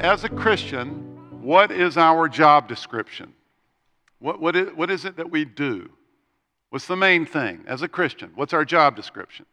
As 0.00 0.24
a 0.24 0.30
Christian, 0.30 1.42
what 1.42 1.70
is 1.70 1.98
our 1.98 2.26
job 2.26 2.68
description? 2.68 3.34
What, 4.18 4.40
what, 4.40 4.56
is, 4.56 4.74
what 4.74 4.90
is 4.90 5.04
it 5.04 5.16
that 5.16 5.30
we 5.30 5.44
do? 5.44 5.90
What's 6.70 6.86
the 6.86 6.96
main 6.96 7.26
thing 7.26 7.64
as 7.66 7.82
a 7.82 7.88
Christian? 7.88 8.32
What's 8.34 8.54
our 8.54 8.64
job 8.64 8.96
description? 8.96 9.44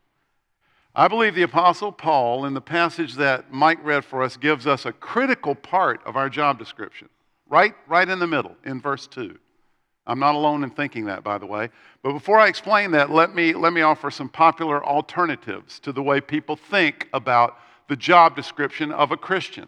I 0.95 1.09
believe 1.09 1.35
the 1.35 1.41
Apostle 1.41 1.91
Paul, 1.91 2.45
in 2.45 2.53
the 2.53 2.61
passage 2.61 3.15
that 3.15 3.51
Mike 3.51 3.79
read 3.83 4.05
for 4.05 4.23
us, 4.23 4.37
gives 4.37 4.65
us 4.65 4.85
a 4.85 4.93
critical 4.93 5.53
part 5.53 5.99
of 6.05 6.15
our 6.15 6.29
job 6.29 6.57
description, 6.57 7.09
right, 7.49 7.75
right 7.85 8.07
in 8.07 8.19
the 8.19 8.25
middle, 8.25 8.55
in 8.63 8.79
verse 8.79 9.05
2. 9.05 9.37
I'm 10.05 10.19
not 10.19 10.33
alone 10.33 10.63
in 10.63 10.69
thinking 10.69 11.07
that, 11.07 11.25
by 11.25 11.37
the 11.37 11.45
way. 11.45 11.67
But 12.03 12.13
before 12.13 12.39
I 12.39 12.47
explain 12.47 12.91
that, 12.91 13.09
let 13.09 13.35
me, 13.35 13.51
let 13.51 13.73
me 13.73 13.81
offer 13.81 14.09
some 14.09 14.29
popular 14.29 14.81
alternatives 14.81 15.77
to 15.81 15.91
the 15.91 16.01
way 16.01 16.21
people 16.21 16.55
think 16.55 17.09
about 17.11 17.57
the 17.89 17.97
job 17.97 18.33
description 18.33 18.93
of 18.93 19.11
a 19.11 19.17
Christian 19.17 19.67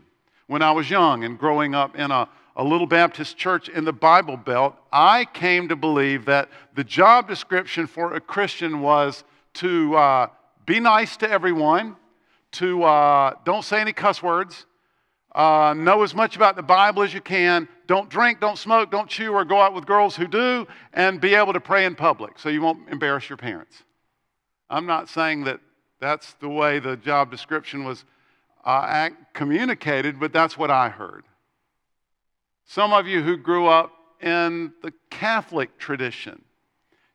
when 0.49 0.63
I 0.63 0.71
was 0.71 0.89
young 0.89 1.23
and 1.25 1.37
growing 1.37 1.75
up 1.75 1.95
in 1.95 2.09
a, 2.09 2.27
a 2.55 2.63
little 2.63 2.87
Baptist 2.87 3.37
church 3.37 3.69
in 3.69 3.85
the 3.85 3.93
Bible 3.93 4.35
Belt, 4.35 4.75
I 4.91 5.25
came 5.25 5.69
to 5.69 5.75
believe 5.75 6.25
that 6.25 6.49
the 6.73 6.83
job 6.83 7.27
description 7.27 7.85
for 7.85 8.15
a 8.15 8.19
Christian 8.19 8.81
was 8.81 9.23
to 9.53 9.95
uh, 9.95 10.27
be 10.65 10.79
nice 10.79 11.17
to 11.17 11.29
everyone, 11.29 11.95
to 12.53 12.81
uh, 12.83 13.35
don't 13.45 13.63
say 13.63 13.79
any 13.79 13.93
cuss 13.93 14.23
words, 14.23 14.65
uh, 15.35 15.75
know 15.77 16.01
as 16.01 16.15
much 16.15 16.35
about 16.35 16.55
the 16.55 16.63
Bible 16.63 17.03
as 17.03 17.13
you 17.13 17.21
can, 17.21 17.67
don't 17.85 18.09
drink, 18.09 18.39
don't 18.39 18.57
smoke, 18.57 18.89
don't 18.89 19.07
chew, 19.07 19.31
or 19.31 19.45
go 19.45 19.61
out 19.61 19.75
with 19.75 19.85
girls 19.85 20.15
who 20.15 20.25
do, 20.25 20.65
and 20.93 21.21
be 21.21 21.35
able 21.35 21.53
to 21.53 21.59
pray 21.59 21.85
in 21.85 21.93
public 21.93 22.39
so 22.39 22.49
you 22.49 22.63
won't 22.63 22.89
embarrass 22.89 23.29
your 23.29 23.37
parents. 23.37 23.83
I'm 24.67 24.87
not 24.87 25.09
saying 25.09 25.43
that 25.43 25.59
that's 25.99 26.33
the 26.41 26.49
way 26.49 26.79
the 26.79 26.97
job 26.97 27.29
description 27.29 27.83
was 27.83 28.03
uh, 28.63 29.09
communicated, 29.33 30.19
but 30.19 30.33
that's 30.33 30.57
what 30.57 30.71
I 30.71 30.89
heard. 30.89 31.23
Some 32.65 32.93
of 32.93 33.07
you 33.07 33.21
who 33.23 33.37
grew 33.37 33.67
up 33.67 33.91
in 34.21 34.73
the 34.83 34.93
Catholic 35.09 35.77
tradition, 35.77 36.43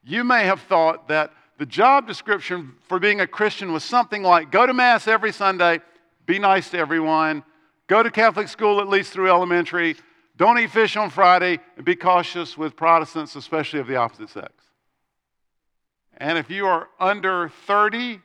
you 0.02 0.24
may 0.24 0.44
have 0.44 0.60
thought 0.62 1.08
that 1.08 1.32
the 1.58 1.66
job 1.66 2.06
description 2.06 2.74
for 2.88 2.98
being 2.98 3.20
a 3.20 3.26
Christian 3.26 3.72
was 3.72 3.84
something 3.84 4.22
like 4.22 4.50
go 4.50 4.66
to 4.66 4.74
Mass 4.74 5.06
every 5.06 5.32
Sunday, 5.32 5.80
be 6.26 6.38
nice 6.38 6.70
to 6.70 6.78
everyone, 6.78 7.44
go 7.86 8.02
to 8.02 8.10
Catholic 8.10 8.48
school 8.48 8.80
at 8.80 8.88
least 8.88 9.12
through 9.12 9.28
elementary, 9.28 9.96
don't 10.36 10.58
eat 10.58 10.70
fish 10.70 10.96
on 10.96 11.10
Friday, 11.10 11.60
and 11.76 11.84
be 11.84 11.94
cautious 11.94 12.58
with 12.58 12.74
Protestants, 12.74 13.36
especially 13.36 13.78
of 13.78 13.86
the 13.86 13.96
opposite 13.96 14.30
sex. 14.30 14.52
And 16.16 16.38
if 16.38 16.50
you 16.50 16.66
are 16.66 16.88
under 16.98 17.48
30 17.66 18.20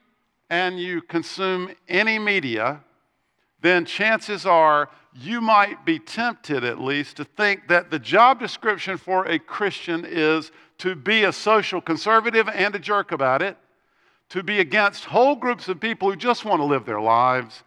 and 0.49 0.79
you 0.79 1.01
consume 1.01 1.71
any 1.87 2.17
media, 2.17 2.83
then 3.61 3.85
chances 3.85 4.45
are 4.45 4.89
you 5.13 5.41
might 5.41 5.85
be 5.85 5.99
tempted, 5.99 6.63
at 6.63 6.79
least, 6.79 7.17
to 7.17 7.25
think 7.25 7.67
that 7.67 7.89
the 7.89 7.99
job 7.99 8.39
description 8.39 8.97
for 8.97 9.25
a 9.25 9.39
Christian 9.39 10.05
is 10.05 10.51
to 10.77 10.95
be 10.95 11.23
a 11.23 11.33
social 11.33 11.81
conservative 11.81 12.47
and 12.47 12.73
a 12.75 12.79
jerk 12.79 13.11
about 13.11 13.41
it, 13.41 13.57
to 14.29 14.43
be 14.43 14.59
against 14.59 15.05
whole 15.05 15.35
groups 15.35 15.67
of 15.67 15.79
people 15.79 16.09
who 16.09 16.15
just 16.15 16.45
want 16.45 16.59
to 16.59 16.65
live 16.65 16.85
their 16.85 17.01
lives, 17.01 17.63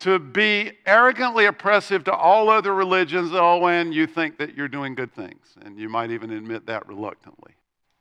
to 0.00 0.18
be 0.18 0.72
arrogantly 0.86 1.44
oppressive 1.44 2.02
to 2.04 2.12
all 2.12 2.48
other 2.48 2.74
religions, 2.74 3.30
oh, 3.34 3.66
and 3.66 3.94
you 3.94 4.06
think 4.06 4.38
that 4.38 4.56
you're 4.56 4.66
doing 4.66 4.94
good 4.94 5.14
things. 5.14 5.54
And 5.62 5.78
you 5.78 5.90
might 5.90 6.10
even 6.10 6.30
admit 6.30 6.66
that 6.66 6.88
reluctantly. 6.88 7.52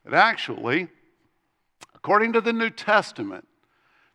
But 0.05 0.14
actually, 0.14 0.87
according 1.93 2.33
to 2.33 2.42
the 2.42 2.53
New 2.53 2.70
Testament, 2.70 3.45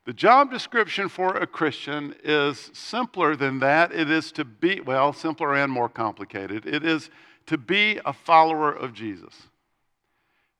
the 0.04 0.12
job 0.12 0.50
description 0.50 1.08
for 1.08 1.36
a 1.36 1.46
Christian 1.46 2.14
is 2.22 2.70
simpler 2.74 3.36
than 3.36 3.58
that. 3.60 3.92
It 3.92 4.10
is 4.10 4.32
to 4.32 4.44
be, 4.44 4.80
well, 4.80 5.12
simpler 5.12 5.54
and 5.54 5.72
more 5.72 5.88
complicated. 5.88 6.66
It 6.66 6.84
is 6.84 7.08
to 7.46 7.56
be 7.56 8.00
a 8.04 8.12
follower 8.12 8.70
of 8.70 8.92
Jesus. 8.92 9.34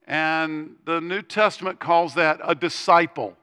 And 0.07 0.77
the 0.87 1.01
New 1.01 1.23
Testament 1.23 1.79
calls 1.79 2.15
that 2.15 2.41
a 2.43 2.55
disciple. 2.55 3.37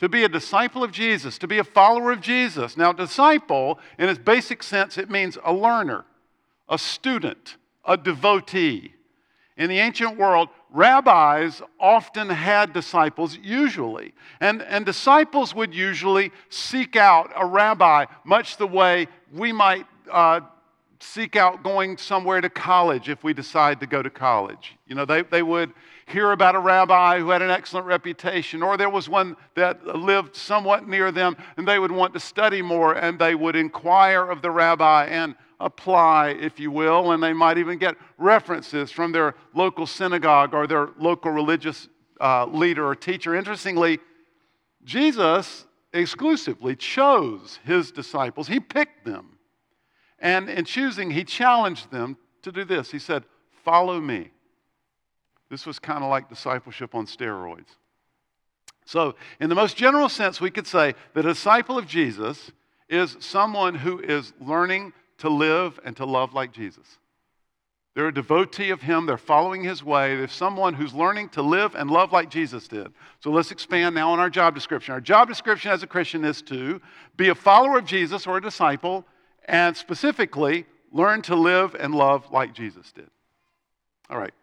To 0.00 0.08
be 0.08 0.24
a 0.24 0.28
disciple 0.28 0.84
of 0.84 0.92
Jesus, 0.92 1.38
to 1.38 1.48
be 1.48 1.58
a 1.58 1.64
follower 1.64 2.12
of 2.12 2.20
Jesus. 2.20 2.76
Now, 2.76 2.92
disciple, 2.92 3.78
in 3.98 4.08
its 4.08 4.18
basic 4.18 4.62
sense, 4.62 4.98
it 4.98 5.10
means 5.10 5.38
a 5.44 5.52
learner, 5.52 6.04
a 6.68 6.78
student, 6.78 7.56
a 7.84 7.96
devotee. 7.96 8.92
In 9.56 9.70
the 9.70 9.78
ancient 9.78 10.18
world, 10.18 10.50
rabbis 10.70 11.62
often 11.78 12.28
had 12.28 12.72
disciples, 12.72 13.38
usually. 13.42 14.14
And, 14.40 14.62
and 14.62 14.84
disciples 14.84 15.54
would 15.54 15.74
usually 15.74 16.32
seek 16.48 16.96
out 16.96 17.32
a 17.36 17.46
rabbi, 17.46 18.06
much 18.24 18.56
the 18.56 18.66
way 18.66 19.08
we 19.32 19.52
might 19.52 19.86
uh, 20.10 20.40
seek 21.00 21.36
out 21.36 21.62
going 21.62 21.96
somewhere 21.96 22.40
to 22.40 22.50
college 22.50 23.08
if 23.08 23.22
we 23.22 23.32
decide 23.32 23.80
to 23.80 23.86
go 23.86 24.02
to 24.02 24.10
college. 24.10 24.76
You 24.86 24.94
know, 24.94 25.04
they, 25.04 25.22
they 25.22 25.42
would 25.42 25.72
hear 26.06 26.32
about 26.32 26.54
a 26.54 26.58
rabbi 26.58 27.18
who 27.18 27.30
had 27.30 27.42
an 27.42 27.50
excellent 27.50 27.86
reputation, 27.86 28.62
or 28.62 28.76
there 28.76 28.90
was 28.90 29.08
one 29.08 29.36
that 29.54 29.84
lived 29.86 30.36
somewhat 30.36 30.88
near 30.88 31.10
them, 31.10 31.36
and 31.56 31.66
they 31.66 31.78
would 31.78 31.92
want 31.92 32.14
to 32.14 32.20
study 32.20 32.62
more, 32.62 32.94
and 32.94 33.18
they 33.18 33.34
would 33.34 33.56
inquire 33.56 34.24
of 34.30 34.40
the 34.40 34.50
rabbi 34.50 35.06
and 35.06 35.34
apply, 35.60 36.30
if 36.30 36.60
you 36.60 36.70
will, 36.70 37.12
and 37.12 37.22
they 37.22 37.32
might 37.32 37.58
even 37.58 37.78
get 37.78 37.96
references 38.18 38.90
from 38.90 39.12
their 39.12 39.34
local 39.54 39.86
synagogue 39.86 40.54
or 40.54 40.66
their 40.66 40.90
local 40.98 41.30
religious 41.30 41.88
uh, 42.20 42.46
leader 42.46 42.86
or 42.86 42.94
teacher. 42.94 43.34
Interestingly, 43.34 43.98
Jesus 44.84 45.66
exclusively 45.92 46.76
chose 46.76 47.58
his 47.64 47.90
disciples, 47.90 48.48
he 48.48 48.60
picked 48.60 49.04
them. 49.04 49.38
And 50.18 50.48
in 50.48 50.64
choosing, 50.64 51.10
he 51.10 51.24
challenged 51.24 51.90
them 51.90 52.16
to 52.42 52.52
do 52.52 52.64
this. 52.64 52.90
He 52.90 52.98
said, 52.98 53.24
Follow 53.64 54.00
me. 54.00 54.30
This 55.50 55.66
was 55.66 55.78
kind 55.78 56.02
of 56.02 56.10
like 56.10 56.28
discipleship 56.28 56.94
on 56.94 57.06
steroids. 57.06 57.76
So, 58.84 59.16
in 59.40 59.48
the 59.48 59.54
most 59.56 59.76
general 59.76 60.08
sense, 60.08 60.40
we 60.40 60.50
could 60.50 60.66
say 60.66 60.94
that 61.14 61.26
a 61.26 61.30
disciple 61.30 61.76
of 61.76 61.86
Jesus 61.86 62.52
is 62.88 63.16
someone 63.18 63.74
who 63.74 63.98
is 63.98 64.32
learning 64.40 64.92
to 65.18 65.28
live 65.28 65.78
and 65.84 65.96
to 65.96 66.04
love 66.04 66.34
like 66.34 66.52
Jesus. 66.52 66.98
They're 67.94 68.08
a 68.08 68.14
devotee 68.14 68.70
of 68.70 68.82
Him. 68.82 69.06
They're 69.06 69.16
following 69.16 69.64
His 69.64 69.82
way. 69.82 70.16
They're 70.16 70.28
someone 70.28 70.74
who's 70.74 70.92
learning 70.92 71.30
to 71.30 71.42
live 71.42 71.74
and 71.74 71.90
love 71.90 72.12
like 72.12 72.28
Jesus 72.28 72.68
did. 72.68 72.88
So 73.20 73.30
let's 73.30 73.50
expand 73.50 73.94
now 73.94 74.10
on 74.10 74.18
our 74.18 74.28
job 74.28 74.54
description. 74.54 74.92
Our 74.92 75.00
job 75.00 75.28
description 75.28 75.70
as 75.70 75.82
a 75.82 75.86
Christian 75.86 76.22
is 76.22 76.42
to 76.42 76.82
be 77.16 77.30
a 77.30 77.34
follower 77.34 77.78
of 77.78 77.86
Jesus 77.86 78.26
or 78.26 78.36
a 78.36 78.42
disciple, 78.42 79.06
and 79.46 79.74
specifically, 79.74 80.66
learn 80.92 81.22
to 81.22 81.36
live 81.36 81.74
and 81.74 81.94
love 81.94 82.30
like 82.30 82.52
Jesus 82.52 82.92
did. 82.92 83.08
All 84.10 84.18
right. 84.18 84.34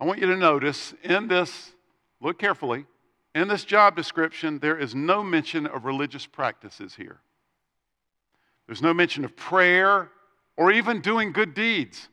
I 0.00 0.04
want 0.06 0.20
you 0.20 0.26
to 0.28 0.36
notice 0.36 0.94
in 1.02 1.28
this, 1.28 1.72
look 2.20 2.38
carefully, 2.38 2.86
in 3.34 3.48
this 3.48 3.64
job 3.64 3.94
description, 3.94 4.58
there 4.60 4.78
is 4.78 4.94
no 4.94 5.22
mention 5.22 5.66
of 5.66 5.84
religious 5.84 6.24
practices 6.24 6.94
here. 6.94 7.20
There's 8.66 8.82
no 8.82 8.92
mention 8.92 9.24
of 9.24 9.36
prayer 9.36 10.10
or 10.56 10.72
even 10.72 11.00
doing 11.00 11.32
good 11.32 11.54
deeds. 11.54 12.08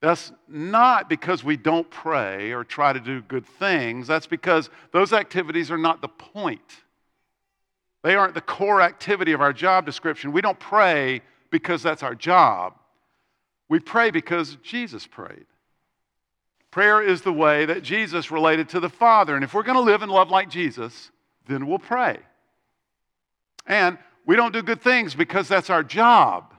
That's 0.00 0.32
not 0.46 1.08
because 1.08 1.42
we 1.42 1.56
don't 1.56 1.90
pray 1.90 2.52
or 2.52 2.62
try 2.62 2.92
to 2.92 3.00
do 3.00 3.22
good 3.22 3.46
things. 3.46 4.06
That's 4.06 4.26
because 4.26 4.68
those 4.92 5.12
activities 5.12 5.70
are 5.70 5.78
not 5.78 6.02
the 6.02 6.08
point. 6.08 6.84
They 8.02 8.14
aren't 8.14 8.34
the 8.34 8.42
core 8.42 8.82
activity 8.82 9.32
of 9.32 9.40
our 9.40 9.54
job 9.54 9.86
description. 9.86 10.32
We 10.32 10.42
don't 10.42 10.60
pray 10.60 11.22
because 11.50 11.82
that's 11.82 12.02
our 12.02 12.14
job. 12.14 12.74
We 13.70 13.80
pray 13.80 14.10
because 14.10 14.58
Jesus 14.62 15.06
prayed. 15.06 15.46
Prayer 16.70 17.00
is 17.00 17.22
the 17.22 17.32
way 17.32 17.64
that 17.64 17.82
Jesus 17.82 18.30
related 18.30 18.68
to 18.70 18.80
the 18.80 18.90
Father. 18.90 19.36
And 19.36 19.42
if 19.42 19.54
we're 19.54 19.62
going 19.62 19.78
to 19.78 19.80
live 19.80 20.02
and 20.02 20.12
love 20.12 20.28
like 20.28 20.50
Jesus, 20.50 21.10
then 21.46 21.66
we'll 21.66 21.78
pray. 21.78 22.18
And 23.66 23.96
we 24.26 24.36
don't 24.36 24.52
do 24.52 24.62
good 24.62 24.80
things 24.80 25.14
because 25.14 25.48
that's 25.48 25.70
our 25.70 25.82
job. 25.82 26.54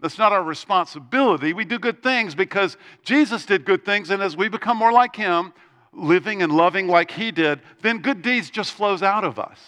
That's 0.00 0.18
not 0.18 0.32
our 0.32 0.42
responsibility. 0.42 1.52
We 1.52 1.64
do 1.64 1.78
good 1.78 2.02
things 2.02 2.34
because 2.34 2.76
Jesus 3.02 3.46
did 3.46 3.64
good 3.64 3.84
things, 3.84 4.10
and 4.10 4.22
as 4.22 4.36
we 4.36 4.48
become 4.48 4.76
more 4.76 4.92
like 4.92 5.16
Him, 5.16 5.52
living 5.92 6.42
and 6.42 6.52
loving 6.52 6.86
like 6.86 7.10
He 7.10 7.30
did, 7.30 7.60
then 7.82 7.98
good 7.98 8.22
deeds 8.22 8.50
just 8.50 8.72
flows 8.72 9.02
out 9.02 9.24
of 9.24 9.38
us. 9.38 9.58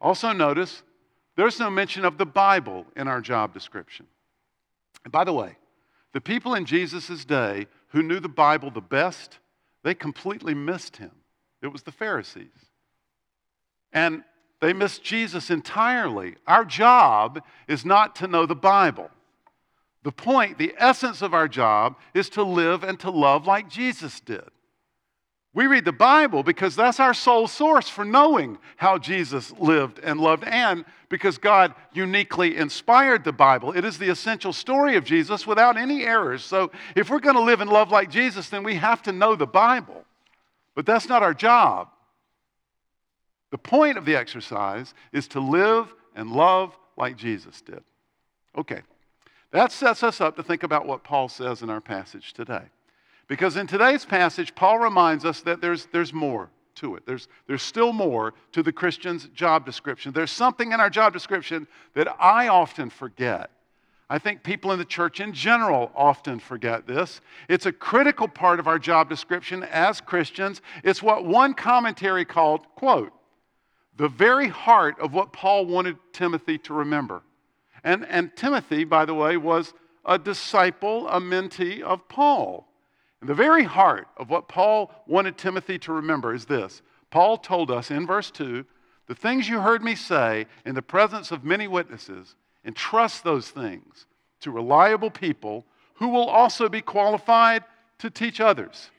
Also, 0.00 0.32
notice 0.32 0.82
there's 1.36 1.58
no 1.58 1.70
mention 1.70 2.04
of 2.04 2.18
the 2.18 2.26
Bible 2.26 2.86
in 2.96 3.08
our 3.08 3.20
job 3.20 3.54
description. 3.54 4.06
And 5.04 5.12
by 5.12 5.24
the 5.24 5.32
way, 5.32 5.56
the 6.12 6.20
people 6.20 6.54
in 6.54 6.64
Jesus' 6.64 7.24
day 7.24 7.66
who 7.88 8.02
knew 8.02 8.20
the 8.20 8.28
Bible 8.28 8.70
the 8.70 8.80
best, 8.80 9.38
they 9.82 9.94
completely 9.94 10.54
missed 10.54 10.96
him. 10.96 11.12
It 11.62 11.68
was 11.68 11.82
the 11.82 11.92
Pharisees. 11.92 12.48
And 13.92 14.22
they 14.60 14.72
miss 14.72 14.98
Jesus 14.98 15.50
entirely. 15.50 16.36
Our 16.46 16.64
job 16.64 17.42
is 17.66 17.84
not 17.84 18.16
to 18.16 18.26
know 18.26 18.46
the 18.46 18.54
Bible. 18.54 19.10
The 20.02 20.12
point, 20.12 20.58
the 20.58 20.74
essence 20.78 21.22
of 21.22 21.34
our 21.34 21.48
job 21.48 21.96
is 22.14 22.30
to 22.30 22.42
live 22.42 22.84
and 22.84 22.98
to 23.00 23.10
love 23.10 23.46
like 23.46 23.68
Jesus 23.68 24.20
did. 24.20 24.48
We 25.52 25.66
read 25.66 25.84
the 25.84 25.92
Bible 25.92 26.42
because 26.42 26.76
that's 26.76 27.00
our 27.00 27.12
sole 27.12 27.48
source 27.48 27.88
for 27.88 28.04
knowing 28.04 28.56
how 28.76 28.98
Jesus 28.98 29.50
lived 29.58 29.98
and 29.98 30.20
loved, 30.20 30.44
and 30.44 30.84
because 31.08 31.38
God 31.38 31.74
uniquely 31.92 32.56
inspired 32.56 33.24
the 33.24 33.32
Bible. 33.32 33.72
It 33.72 33.84
is 33.84 33.98
the 33.98 34.10
essential 34.10 34.52
story 34.52 34.96
of 34.96 35.04
Jesus 35.04 35.48
without 35.48 35.76
any 35.76 36.04
errors. 36.04 36.44
So, 36.44 36.70
if 36.94 37.10
we're 37.10 37.18
going 37.18 37.34
to 37.34 37.42
live 37.42 37.60
and 37.60 37.68
love 37.68 37.90
like 37.90 38.10
Jesus, 38.10 38.48
then 38.48 38.62
we 38.62 38.76
have 38.76 39.02
to 39.02 39.12
know 39.12 39.34
the 39.34 39.46
Bible. 39.46 40.04
But 40.76 40.86
that's 40.86 41.08
not 41.08 41.24
our 41.24 41.34
job. 41.34 41.88
The 43.50 43.58
point 43.58 43.98
of 43.98 44.04
the 44.04 44.16
exercise 44.16 44.94
is 45.12 45.28
to 45.28 45.40
live 45.40 45.92
and 46.14 46.30
love 46.30 46.76
like 46.96 47.16
Jesus 47.16 47.60
did. 47.60 47.82
Okay, 48.56 48.82
that 49.52 49.72
sets 49.72 50.02
us 50.02 50.20
up 50.20 50.36
to 50.36 50.42
think 50.42 50.62
about 50.62 50.86
what 50.86 51.04
Paul 51.04 51.28
says 51.28 51.62
in 51.62 51.70
our 51.70 51.80
passage 51.80 52.32
today. 52.32 52.64
Because 53.28 53.56
in 53.56 53.66
today's 53.66 54.04
passage, 54.04 54.54
Paul 54.54 54.78
reminds 54.78 55.24
us 55.24 55.40
that 55.42 55.60
there's, 55.60 55.86
there's 55.86 56.12
more 56.12 56.50
to 56.76 56.96
it. 56.96 57.06
There's, 57.06 57.28
there's 57.46 57.62
still 57.62 57.92
more 57.92 58.34
to 58.52 58.62
the 58.62 58.72
Christian's 58.72 59.28
job 59.28 59.64
description. 59.64 60.12
There's 60.12 60.30
something 60.30 60.72
in 60.72 60.80
our 60.80 60.90
job 60.90 61.12
description 61.12 61.66
that 61.94 62.08
I 62.20 62.48
often 62.48 62.90
forget. 62.90 63.50
I 64.08 64.18
think 64.18 64.42
people 64.42 64.72
in 64.72 64.80
the 64.80 64.84
church 64.84 65.20
in 65.20 65.32
general 65.32 65.92
often 65.94 66.40
forget 66.40 66.88
this. 66.88 67.20
It's 67.48 67.66
a 67.66 67.72
critical 67.72 68.26
part 68.26 68.58
of 68.58 68.66
our 68.66 68.78
job 68.78 69.08
description 69.08 69.62
as 69.62 70.00
Christians. 70.00 70.60
It's 70.82 71.00
what 71.00 71.24
one 71.24 71.54
commentary 71.54 72.24
called, 72.24 72.66
quote, 72.74 73.12
the 73.96 74.08
very 74.08 74.48
heart 74.48 74.98
of 75.00 75.12
what 75.12 75.32
Paul 75.32 75.66
wanted 75.66 75.96
Timothy 76.12 76.58
to 76.58 76.74
remember. 76.74 77.22
And, 77.84 78.06
and 78.06 78.34
Timothy, 78.36 78.84
by 78.84 79.04
the 79.04 79.14
way, 79.14 79.36
was 79.36 79.74
a 80.04 80.18
disciple, 80.18 81.08
a 81.08 81.20
mentee 81.20 81.82
of 81.82 82.08
Paul. 82.08 82.66
And 83.20 83.28
the 83.28 83.34
very 83.34 83.64
heart 83.64 84.08
of 84.16 84.30
what 84.30 84.48
Paul 84.48 84.90
wanted 85.06 85.36
Timothy 85.36 85.78
to 85.80 85.92
remember 85.92 86.34
is 86.34 86.46
this 86.46 86.82
Paul 87.10 87.36
told 87.36 87.70
us 87.70 87.90
in 87.90 88.06
verse 88.06 88.30
2 88.30 88.64
the 89.10 89.16
things 89.16 89.48
you 89.48 89.58
heard 89.58 89.82
me 89.82 89.96
say 89.96 90.46
in 90.64 90.76
the 90.76 90.82
presence 90.82 91.32
of 91.32 91.42
many 91.42 91.66
witnesses, 91.66 92.36
entrust 92.64 93.24
those 93.24 93.48
things 93.48 94.06
to 94.40 94.52
reliable 94.52 95.10
people 95.10 95.66
who 95.94 96.06
will 96.10 96.28
also 96.28 96.68
be 96.68 96.80
qualified 96.80 97.64
to 97.98 98.08
teach 98.08 98.40
others. 98.40 98.90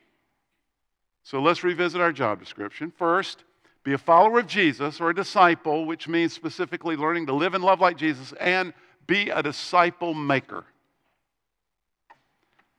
So 1.24 1.42
let's 1.42 1.64
revisit 1.64 2.02
our 2.02 2.12
job 2.12 2.42
description. 2.42 2.92
First, 2.92 3.46
be 3.84 3.94
a 3.94 3.98
follower 3.98 4.40
of 4.40 4.48
Jesus 4.48 5.02
or 5.02 5.10
a 5.10 5.16
disciple, 5.16 5.86
which 5.86 6.08
means 6.08 6.34
specifically 6.34 6.96
learning 6.96 7.26
to 7.28 7.34
live 7.34 7.54
and 7.54 7.64
love 7.64 7.82
like 7.82 7.98
Jesus, 7.98 8.34
and 8.40 8.74
be 9.08 9.30
a 9.30 9.42
disciple 9.42 10.14
maker. 10.14 10.66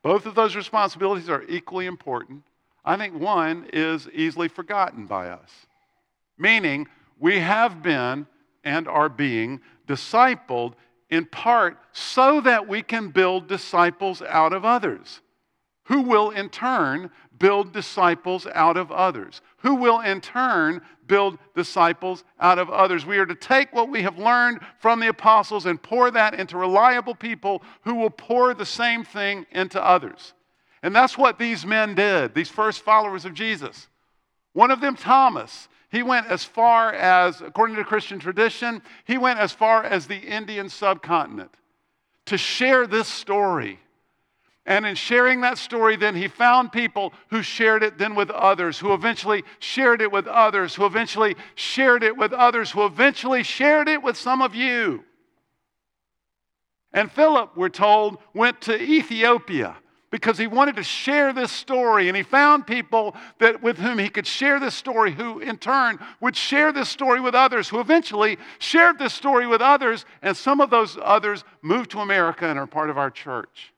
Both 0.01 0.25
of 0.25 0.35
those 0.35 0.55
responsibilities 0.55 1.29
are 1.29 1.43
equally 1.43 1.85
important. 1.85 2.43
I 2.85 2.97
think 2.97 3.15
one 3.19 3.69
is 3.71 4.07
easily 4.13 4.47
forgotten 4.47 5.05
by 5.05 5.29
us, 5.29 5.49
meaning 6.37 6.87
we 7.19 7.39
have 7.39 7.81
been 7.81 8.27
and 8.63 8.87
are 8.87 9.09
being 9.09 9.61
discipled 9.87 10.73
in 11.09 11.25
part 11.25 11.77
so 11.91 12.41
that 12.41 12.67
we 12.67 12.81
can 12.81 13.09
build 13.09 13.47
disciples 13.47 14.21
out 14.21 14.51
of 14.51 14.65
others, 14.65 15.21
who 15.85 16.01
will 16.01 16.29
in 16.29 16.49
turn 16.49 17.11
build 17.39 17.73
disciples 17.73 18.47
out 18.53 18.77
of 18.77 18.91
others, 18.91 19.41
who 19.57 19.75
will 19.75 19.99
in 19.99 20.21
turn 20.21 20.81
build 21.07 21.37
disciples 21.55 22.23
out 22.39 22.57
of 22.57 22.69
others. 22.69 23.05
We 23.05 23.17
are 23.17 23.25
to 23.25 23.35
take 23.35 23.73
what 23.73 23.89
we 23.89 24.03
have 24.03 24.17
learned 24.17 24.59
from 24.79 24.99
the 24.99 25.09
apostles 25.09 25.65
and 25.65 25.81
pour 25.81 26.11
that 26.11 26.35
into 26.35 26.57
reliable 26.57 27.15
people 27.15 27.61
who 27.81 27.95
will 27.95 28.09
pour 28.09 28.53
the 28.53 28.65
same 28.65 29.03
thing 29.03 29.45
into 29.51 29.83
others. 29.83 30.33
And 30.81 30.95
that's 30.95 31.17
what 31.17 31.39
these 31.39 31.65
men 31.65 31.95
did, 31.95 32.33
these 32.33 32.49
first 32.49 32.81
followers 32.81 33.25
of 33.25 33.33
Jesus. 33.33 33.87
One 34.53 34.71
of 34.71 34.81
them, 34.81 34.95
Thomas, 34.95 35.67
he 35.89 36.03
went 36.03 36.27
as 36.27 36.43
far 36.43 36.93
as, 36.93 37.41
according 37.41 37.75
to 37.75 37.83
Christian 37.83 38.19
tradition, 38.19 38.81
he 39.05 39.17
went 39.17 39.39
as 39.39 39.51
far 39.51 39.83
as 39.83 40.07
the 40.07 40.17
Indian 40.17 40.69
subcontinent 40.69 41.51
to 42.25 42.37
share 42.37 42.87
this 42.87 43.07
story 43.07 43.79
and 44.65 44.85
in 44.85 44.95
sharing 44.95 45.41
that 45.41 45.57
story, 45.57 45.97
then 45.97 46.15
he 46.15 46.29
found 46.29 46.71
people 46.71 47.13
who 47.29 47.41
shared 47.41 47.83
it 47.83 47.97
then 47.97 48.15
with 48.15 48.29
others, 48.29 48.79
who 48.79 48.93
eventually 48.93 49.43
shared 49.59 50.01
it 50.01 50.11
with 50.11 50.25
others, 50.25 50.73
who 50.73 50.85
eventually 50.85 51.35
shared 51.55 52.01
it 52.01 52.15
with 52.15 52.31
others, 52.31 52.71
who 52.71 52.85
eventually 52.85 53.43
shared 53.43 53.89
it 53.89 54.01
with 54.01 54.15
some 54.15 54.41
of 54.41 54.55
you. 54.55 55.03
And 56.93 57.11
Philip, 57.11 57.57
we're 57.57 57.69
told, 57.69 58.19
went 58.33 58.61
to 58.61 58.81
Ethiopia 58.81 59.75
because 60.11 60.37
he 60.37 60.47
wanted 60.47 60.75
to 60.77 60.83
share 60.83 61.33
this 61.33 61.51
story 61.51 62.07
and 62.07 62.15
he 62.15 62.21
found 62.23 62.67
people 62.67 63.15
that 63.39 63.63
with 63.63 63.77
whom 63.79 63.97
he 63.97 64.07
could 64.07 64.27
share 64.27 64.59
this 64.59 64.75
story 64.75 65.11
who 65.11 65.39
in 65.39 65.57
turn 65.57 65.97
would 66.21 66.35
share 66.35 66.71
this 66.71 66.87
story 66.87 67.19
with 67.19 67.33
others 67.33 67.67
who 67.67 67.79
eventually 67.79 68.37
shared 68.59 68.99
this 68.99 69.13
story 69.13 69.47
with 69.47 69.59
others 69.59 70.05
and 70.21 70.37
some 70.37 70.61
of 70.61 70.69
those 70.69 70.99
others 71.01 71.43
moved 71.63 71.89
to 71.89 71.99
America 71.99 72.45
and 72.45 72.59
are 72.59 72.67
part 72.67 72.91
of 72.91 72.97
our 72.97 73.09
church. 73.09 73.72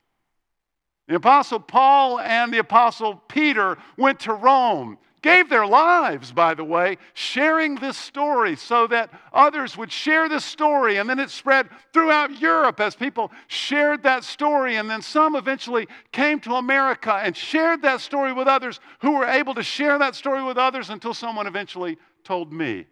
The 1.07 1.16
Apostle 1.16 1.60
Paul 1.60 2.19
and 2.19 2.52
the 2.52 2.57
Apostle 2.57 3.22
Peter 3.28 3.78
went 3.96 4.22
to 4.22 4.34
Rome, 4.34 4.98
gave 5.22 5.50
their 5.50 5.68
lives, 5.68 6.31
by 6.31 6.56
the 6.56 6.63
way, 6.63 6.98
sharing 7.13 7.75
this 7.75 7.96
story 7.96 8.56
so 8.56 8.88
that 8.88 9.12
others 9.31 9.78
would 9.78 9.92
share 9.92 10.28
this 10.28 10.44
story. 10.44 10.98
And 10.98 11.07
then 11.07 11.19
it 11.19 11.30
spread 11.30 11.69
throughout 11.94 12.40
Europe 12.42 12.80
as 12.80 12.96
people 12.96 13.31
shared 13.48 14.02
that 14.04 14.24
story. 14.24 14.78
And 14.78 14.90
then 14.90 15.04
some 15.04 15.36
eventually 15.36 15.88
came 16.12 16.40
to 16.42 16.56
America 16.56 17.13
and 17.13 17.38
shared 17.38 17.84
that 17.84 18.01
story 18.01 18.34
with 18.34 18.48
others 18.48 18.80
who 19.00 19.12
were 19.12 19.25
able 19.25 19.54
to 19.56 19.63
share 19.63 20.00
that 20.00 20.16
story 20.16 20.44
with 20.44 20.58
others 20.58 20.90
until 20.90 21.13
someone 21.13 21.46
eventually 21.46 21.98
told 22.24 22.51
me. 22.51 22.88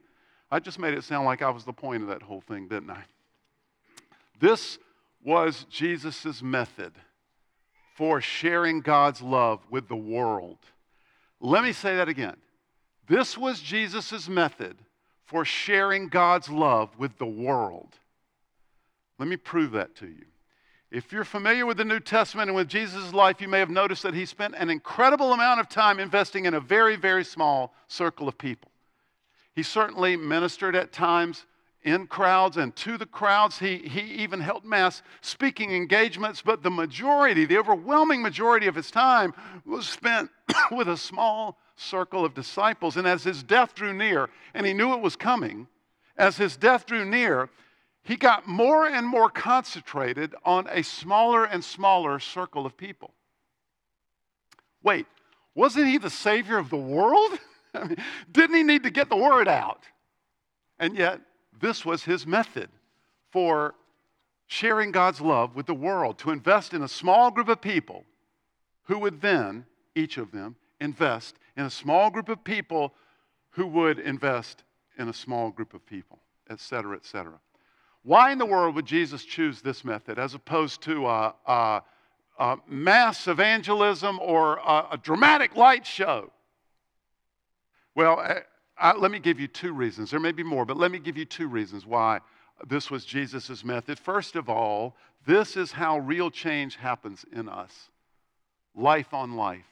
I 0.51 0.59
just 0.59 0.77
made 0.77 0.93
it 0.93 1.03
sound 1.03 1.25
like 1.25 1.41
I 1.41 1.49
was 1.49 1.63
the 1.63 1.73
point 1.73 2.03
of 2.03 2.09
that 2.09 2.21
whole 2.21 2.41
thing, 2.41 2.67
didn't 2.67 2.91
I? 2.91 3.05
This 4.39 4.77
was 5.23 5.65
Jesus' 5.71 6.43
method 6.43 6.93
for 7.93 8.21
sharing 8.21 8.81
God's 8.81 9.21
love 9.21 9.59
with 9.69 9.87
the 9.87 9.95
world. 9.95 10.57
Let 11.39 11.63
me 11.63 11.73
say 11.73 11.95
that 11.95 12.09
again. 12.09 12.37
This 13.07 13.37
was 13.37 13.59
Jesus' 13.59 14.27
method 14.27 14.77
for 15.25 15.45
sharing 15.45 16.07
God's 16.07 16.49
love 16.49 16.97
with 16.97 17.17
the 17.17 17.25
world. 17.25 17.95
Let 19.19 19.27
me 19.27 19.37
prove 19.37 19.71
that 19.71 19.95
to 19.97 20.07
you. 20.07 20.25
If 20.89 21.11
you're 21.11 21.23
familiar 21.23 21.65
with 21.65 21.77
the 21.77 21.85
New 21.85 21.99
Testament 21.99 22.49
and 22.49 22.55
with 22.55 22.67
Jesus' 22.67 23.13
life, 23.13 23.41
you 23.41 23.47
may 23.47 23.59
have 23.59 23.69
noticed 23.69 24.03
that 24.03 24.13
he 24.13 24.25
spent 24.25 24.53
an 24.55 24.69
incredible 24.69 25.33
amount 25.33 25.59
of 25.59 25.67
time 25.67 25.99
investing 25.99 26.45
in 26.45 26.53
a 26.53 26.59
very, 26.59 26.95
very 26.95 27.23
small 27.23 27.73
circle 27.87 28.27
of 28.27 28.37
people. 28.37 28.71
He 29.55 29.63
certainly 29.63 30.15
ministered 30.15 30.75
at 30.75 30.91
times 30.91 31.45
in 31.83 32.07
crowds 32.07 32.57
and 32.57 32.75
to 32.77 32.97
the 32.97 33.05
crowds. 33.05 33.59
He, 33.59 33.77
he 33.77 34.01
even 34.23 34.39
held 34.39 34.65
mass 34.65 35.01
speaking 35.21 35.71
engagements, 35.71 36.41
but 36.41 36.63
the 36.63 36.71
majority, 36.71 37.45
the 37.45 37.57
overwhelming 37.57 38.21
majority 38.21 38.67
of 38.67 38.75
his 38.75 38.89
time 38.89 39.33
was 39.65 39.87
spent 39.87 40.29
with 40.71 40.87
a 40.87 40.97
small 40.97 41.57
circle 41.75 42.23
of 42.23 42.33
disciples. 42.33 42.97
And 42.97 43.07
as 43.07 43.23
his 43.23 43.43
death 43.43 43.75
drew 43.75 43.93
near, 43.93 44.29
and 44.53 44.65
he 44.65 44.73
knew 44.73 44.93
it 44.93 45.01
was 45.01 45.15
coming, 45.15 45.67
as 46.17 46.37
his 46.37 46.55
death 46.55 46.85
drew 46.85 47.05
near, 47.05 47.49
he 48.03 48.15
got 48.15 48.47
more 48.47 48.87
and 48.87 49.07
more 49.07 49.29
concentrated 49.29 50.35
on 50.45 50.67
a 50.69 50.83
smaller 50.83 51.45
and 51.45 51.63
smaller 51.63 52.19
circle 52.19 52.65
of 52.65 52.77
people. 52.77 53.13
Wait, 54.83 55.05
wasn't 55.55 55.87
he 55.87 55.97
the 55.97 56.09
Savior 56.09 56.57
of 56.57 56.69
the 56.69 56.77
world? 56.77 57.39
I 57.73 57.85
mean, 57.85 57.97
didn't 58.31 58.55
he 58.55 58.63
need 58.63 58.83
to 58.83 58.89
get 58.89 59.09
the 59.09 59.15
word 59.15 59.47
out? 59.47 59.83
And 60.79 60.97
yet, 60.97 61.21
this 61.59 61.85
was 61.85 62.03
his 62.03 62.25
method 62.27 62.69
for 63.31 63.75
sharing 64.47 64.91
God's 64.91 65.21
love 65.21 65.55
with 65.55 65.65
the 65.65 65.73
world 65.73 66.17
to 66.19 66.31
invest 66.31 66.73
in 66.73 66.83
a 66.83 66.87
small 66.87 67.31
group 67.31 67.47
of 67.47 67.61
people 67.61 68.03
who 68.83 68.99
would 68.99 69.21
then, 69.21 69.65
each 69.95 70.17
of 70.17 70.31
them, 70.31 70.55
invest 70.79 71.35
in 71.55 71.65
a 71.65 71.69
small 71.69 72.09
group 72.09 72.29
of 72.29 72.43
people 72.43 72.93
who 73.51 73.65
would 73.67 73.99
invest 73.99 74.63
in 74.97 75.09
a 75.09 75.13
small 75.13 75.49
group 75.49 75.73
of 75.73 75.85
people, 75.85 76.19
et 76.49 76.59
cetera, 76.59 76.95
et 76.95 77.05
cetera. 77.05 77.39
Why 78.03 78.31
in 78.31 78.37
the 78.37 78.45
world 78.45 78.75
would 78.75 78.85
Jesus 78.85 79.23
choose 79.23 79.61
this 79.61 79.85
method 79.85 80.19
as 80.19 80.33
opposed 80.33 80.81
to 80.81 81.07
a, 81.07 81.33
a, 81.47 81.81
a 82.37 82.57
mass 82.67 83.27
evangelism 83.27 84.19
or 84.21 84.57
a, 84.57 84.87
a 84.91 84.99
dramatic 85.01 85.55
light 85.55 85.85
show? 85.85 86.29
Well, 87.95 88.19
eh, 88.19 88.41
uh, 88.81 88.93
let 88.97 89.11
me 89.11 89.19
give 89.19 89.39
you 89.39 89.47
two 89.47 89.73
reasons. 89.73 90.11
There 90.11 90.19
may 90.19 90.31
be 90.31 90.43
more, 90.43 90.65
but 90.65 90.77
let 90.77 90.91
me 90.91 90.99
give 90.99 91.17
you 91.17 91.25
two 91.25 91.47
reasons 91.47 91.85
why 91.85 92.19
this 92.67 92.89
was 92.89 93.05
Jesus' 93.05 93.63
method. 93.63 93.99
First 93.99 94.35
of 94.35 94.49
all, 94.49 94.95
this 95.25 95.55
is 95.55 95.71
how 95.71 95.99
real 95.99 96.29
change 96.29 96.75
happens 96.75 97.25
in 97.31 97.47
us 97.47 97.89
life 98.75 99.13
on 99.13 99.35
life. 99.35 99.65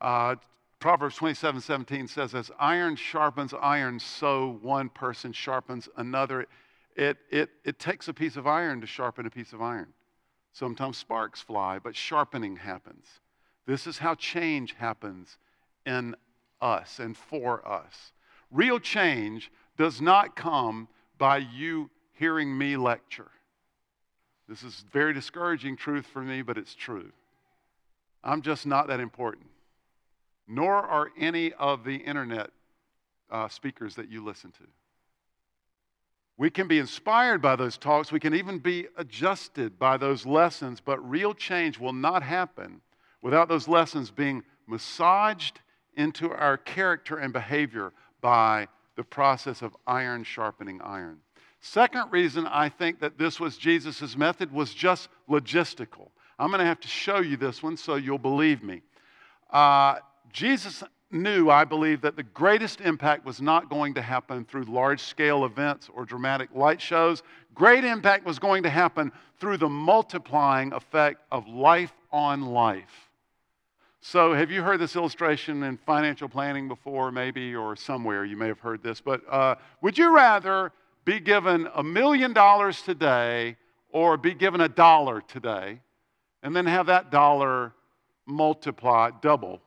Uh, 0.00 0.36
Proverbs 0.80 1.16
27 1.16 1.60
17 1.60 2.08
says, 2.08 2.34
As 2.34 2.50
iron 2.58 2.94
sharpens 2.94 3.52
iron, 3.60 3.98
so 3.98 4.58
one 4.62 4.88
person 4.88 5.32
sharpens 5.32 5.88
another. 5.96 6.46
It, 6.94 7.16
it, 7.30 7.50
it 7.64 7.78
takes 7.78 8.08
a 8.08 8.14
piece 8.14 8.36
of 8.36 8.46
iron 8.46 8.80
to 8.80 8.86
sharpen 8.86 9.26
a 9.26 9.30
piece 9.30 9.52
of 9.52 9.62
iron. 9.62 9.92
Sometimes 10.52 10.96
sparks 10.96 11.40
fly, 11.40 11.78
but 11.78 11.94
sharpening 11.94 12.56
happens. 12.56 13.06
This 13.66 13.86
is 13.86 13.98
how 13.98 14.14
change 14.14 14.74
happens 14.74 15.36
in 15.86 16.16
us 16.60 16.98
and 16.98 17.16
for 17.16 17.66
us. 17.66 18.12
Real 18.50 18.78
change 18.78 19.50
does 19.76 20.00
not 20.00 20.36
come 20.36 20.88
by 21.18 21.38
you 21.38 21.90
hearing 22.14 22.56
me 22.56 22.76
lecture. 22.76 23.30
This 24.48 24.62
is 24.62 24.84
very 24.92 25.12
discouraging 25.12 25.76
truth 25.76 26.06
for 26.06 26.22
me, 26.22 26.42
but 26.42 26.56
it's 26.56 26.74
true. 26.74 27.12
I'm 28.24 28.42
just 28.42 28.66
not 28.66 28.88
that 28.88 29.00
important. 29.00 29.46
Nor 30.46 30.74
are 30.74 31.10
any 31.18 31.52
of 31.52 31.84
the 31.84 31.96
internet 31.96 32.50
uh, 33.30 33.48
speakers 33.48 33.94
that 33.96 34.10
you 34.10 34.24
listen 34.24 34.50
to. 34.52 34.64
We 36.38 36.50
can 36.50 36.68
be 36.68 36.78
inspired 36.78 37.42
by 37.42 37.56
those 37.56 37.76
talks. 37.76 38.12
We 38.12 38.20
can 38.20 38.34
even 38.34 38.58
be 38.58 38.86
adjusted 38.96 39.78
by 39.78 39.96
those 39.96 40.24
lessons, 40.24 40.80
but 40.80 40.98
real 41.08 41.34
change 41.34 41.78
will 41.78 41.92
not 41.92 42.22
happen 42.22 42.80
without 43.20 43.48
those 43.48 43.68
lessons 43.68 44.10
being 44.10 44.44
massaged 44.66 45.60
into 45.98 46.30
our 46.32 46.56
character 46.56 47.18
and 47.18 47.32
behavior 47.32 47.92
by 48.20 48.68
the 48.96 49.04
process 49.04 49.60
of 49.60 49.76
iron 49.86 50.24
sharpening 50.24 50.80
iron. 50.82 51.18
Second 51.60 52.10
reason 52.10 52.46
I 52.46 52.68
think 52.68 53.00
that 53.00 53.18
this 53.18 53.38
was 53.38 53.58
Jesus' 53.58 54.16
method 54.16 54.52
was 54.52 54.72
just 54.72 55.08
logistical. 55.28 56.08
I'm 56.38 56.48
going 56.48 56.60
to 56.60 56.66
have 56.66 56.80
to 56.80 56.88
show 56.88 57.18
you 57.18 57.36
this 57.36 57.62
one 57.62 57.76
so 57.76 57.96
you'll 57.96 58.18
believe 58.18 58.62
me. 58.62 58.82
Uh, 59.50 59.96
Jesus 60.32 60.84
knew, 61.10 61.50
I 61.50 61.64
believe, 61.64 62.02
that 62.02 62.16
the 62.16 62.22
greatest 62.22 62.80
impact 62.80 63.24
was 63.24 63.40
not 63.40 63.68
going 63.68 63.94
to 63.94 64.02
happen 64.02 64.44
through 64.44 64.64
large 64.64 65.00
scale 65.00 65.44
events 65.44 65.88
or 65.92 66.04
dramatic 66.04 66.50
light 66.54 66.80
shows. 66.80 67.22
Great 67.54 67.84
impact 67.84 68.24
was 68.24 68.38
going 68.38 68.62
to 68.62 68.70
happen 68.70 69.10
through 69.40 69.56
the 69.56 69.68
multiplying 69.68 70.72
effect 70.72 71.22
of 71.32 71.48
life 71.48 71.92
on 72.12 72.42
life. 72.42 73.07
So, 74.00 74.32
have 74.32 74.50
you 74.50 74.62
heard 74.62 74.78
this 74.78 74.94
illustration 74.94 75.64
in 75.64 75.76
financial 75.76 76.28
planning 76.28 76.68
before, 76.68 77.10
maybe, 77.10 77.54
or 77.54 77.74
somewhere? 77.74 78.24
You 78.24 78.36
may 78.36 78.46
have 78.46 78.60
heard 78.60 78.82
this. 78.82 79.00
But 79.00 79.22
uh, 79.28 79.56
would 79.82 79.98
you 79.98 80.14
rather 80.14 80.72
be 81.04 81.18
given 81.18 81.68
a 81.74 81.82
million 81.82 82.32
dollars 82.32 82.80
today 82.82 83.56
or 83.90 84.16
be 84.16 84.34
given 84.34 84.60
a 84.60 84.68
dollar 84.68 85.20
today 85.20 85.80
and 86.42 86.54
then 86.54 86.64
have 86.66 86.86
that 86.86 87.10
dollar 87.10 87.72
multiply, 88.24 89.10
double 89.20 89.60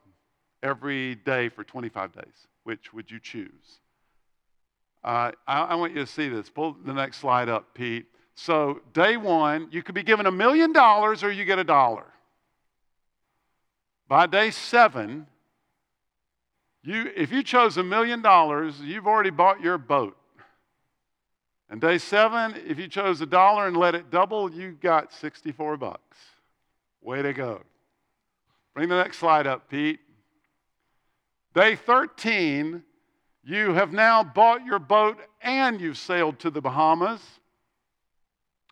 every 0.63 1.15
day 1.15 1.49
for 1.49 1.65
25 1.65 2.13
days? 2.13 2.47
Which 2.63 2.93
would 2.93 3.11
you 3.11 3.19
choose? 3.19 3.79
Uh, 5.03 5.31
I, 5.45 5.61
I 5.61 5.75
want 5.75 5.93
you 5.93 5.99
to 5.99 6.07
see 6.07 6.29
this. 6.29 6.49
Pull 6.49 6.77
the 6.85 6.93
next 6.93 7.17
slide 7.17 7.49
up, 7.49 7.73
Pete. 7.73 8.05
So, 8.35 8.79
day 8.93 9.17
one, 9.17 9.67
you 9.71 9.83
could 9.83 9.95
be 9.95 10.03
given 10.03 10.25
a 10.25 10.31
million 10.31 10.71
dollars 10.71 11.21
or 11.21 11.31
you 11.31 11.43
get 11.43 11.59
a 11.59 11.65
dollar. 11.65 12.05
By 14.11 14.27
day 14.27 14.51
seven, 14.51 15.25
you, 16.83 17.13
if 17.15 17.31
you 17.31 17.43
chose 17.43 17.77
a 17.77 17.83
million 17.83 18.21
dollars, 18.21 18.81
you've 18.81 19.07
already 19.07 19.29
bought 19.29 19.61
your 19.61 19.77
boat. 19.77 20.17
And 21.69 21.79
day 21.79 21.97
seven, 21.97 22.55
if 22.67 22.77
you 22.77 22.89
chose 22.89 23.21
a 23.21 23.25
dollar 23.25 23.67
and 23.67 23.77
let 23.77 23.95
it 23.95 24.09
double, 24.11 24.51
you 24.51 24.73
got 24.73 25.13
64 25.13 25.77
bucks. 25.77 26.17
Way 27.01 27.21
to 27.21 27.31
go. 27.31 27.61
Bring 28.73 28.89
the 28.89 28.97
next 28.97 29.17
slide 29.17 29.47
up, 29.47 29.69
Pete. 29.69 30.01
Day 31.55 31.77
13, 31.77 32.83
you 33.45 33.71
have 33.71 33.93
now 33.93 34.25
bought 34.25 34.65
your 34.65 34.79
boat 34.79 35.19
and 35.41 35.79
you've 35.79 35.97
sailed 35.97 36.37
to 36.39 36.49
the 36.49 36.59
Bahamas, 36.59 37.21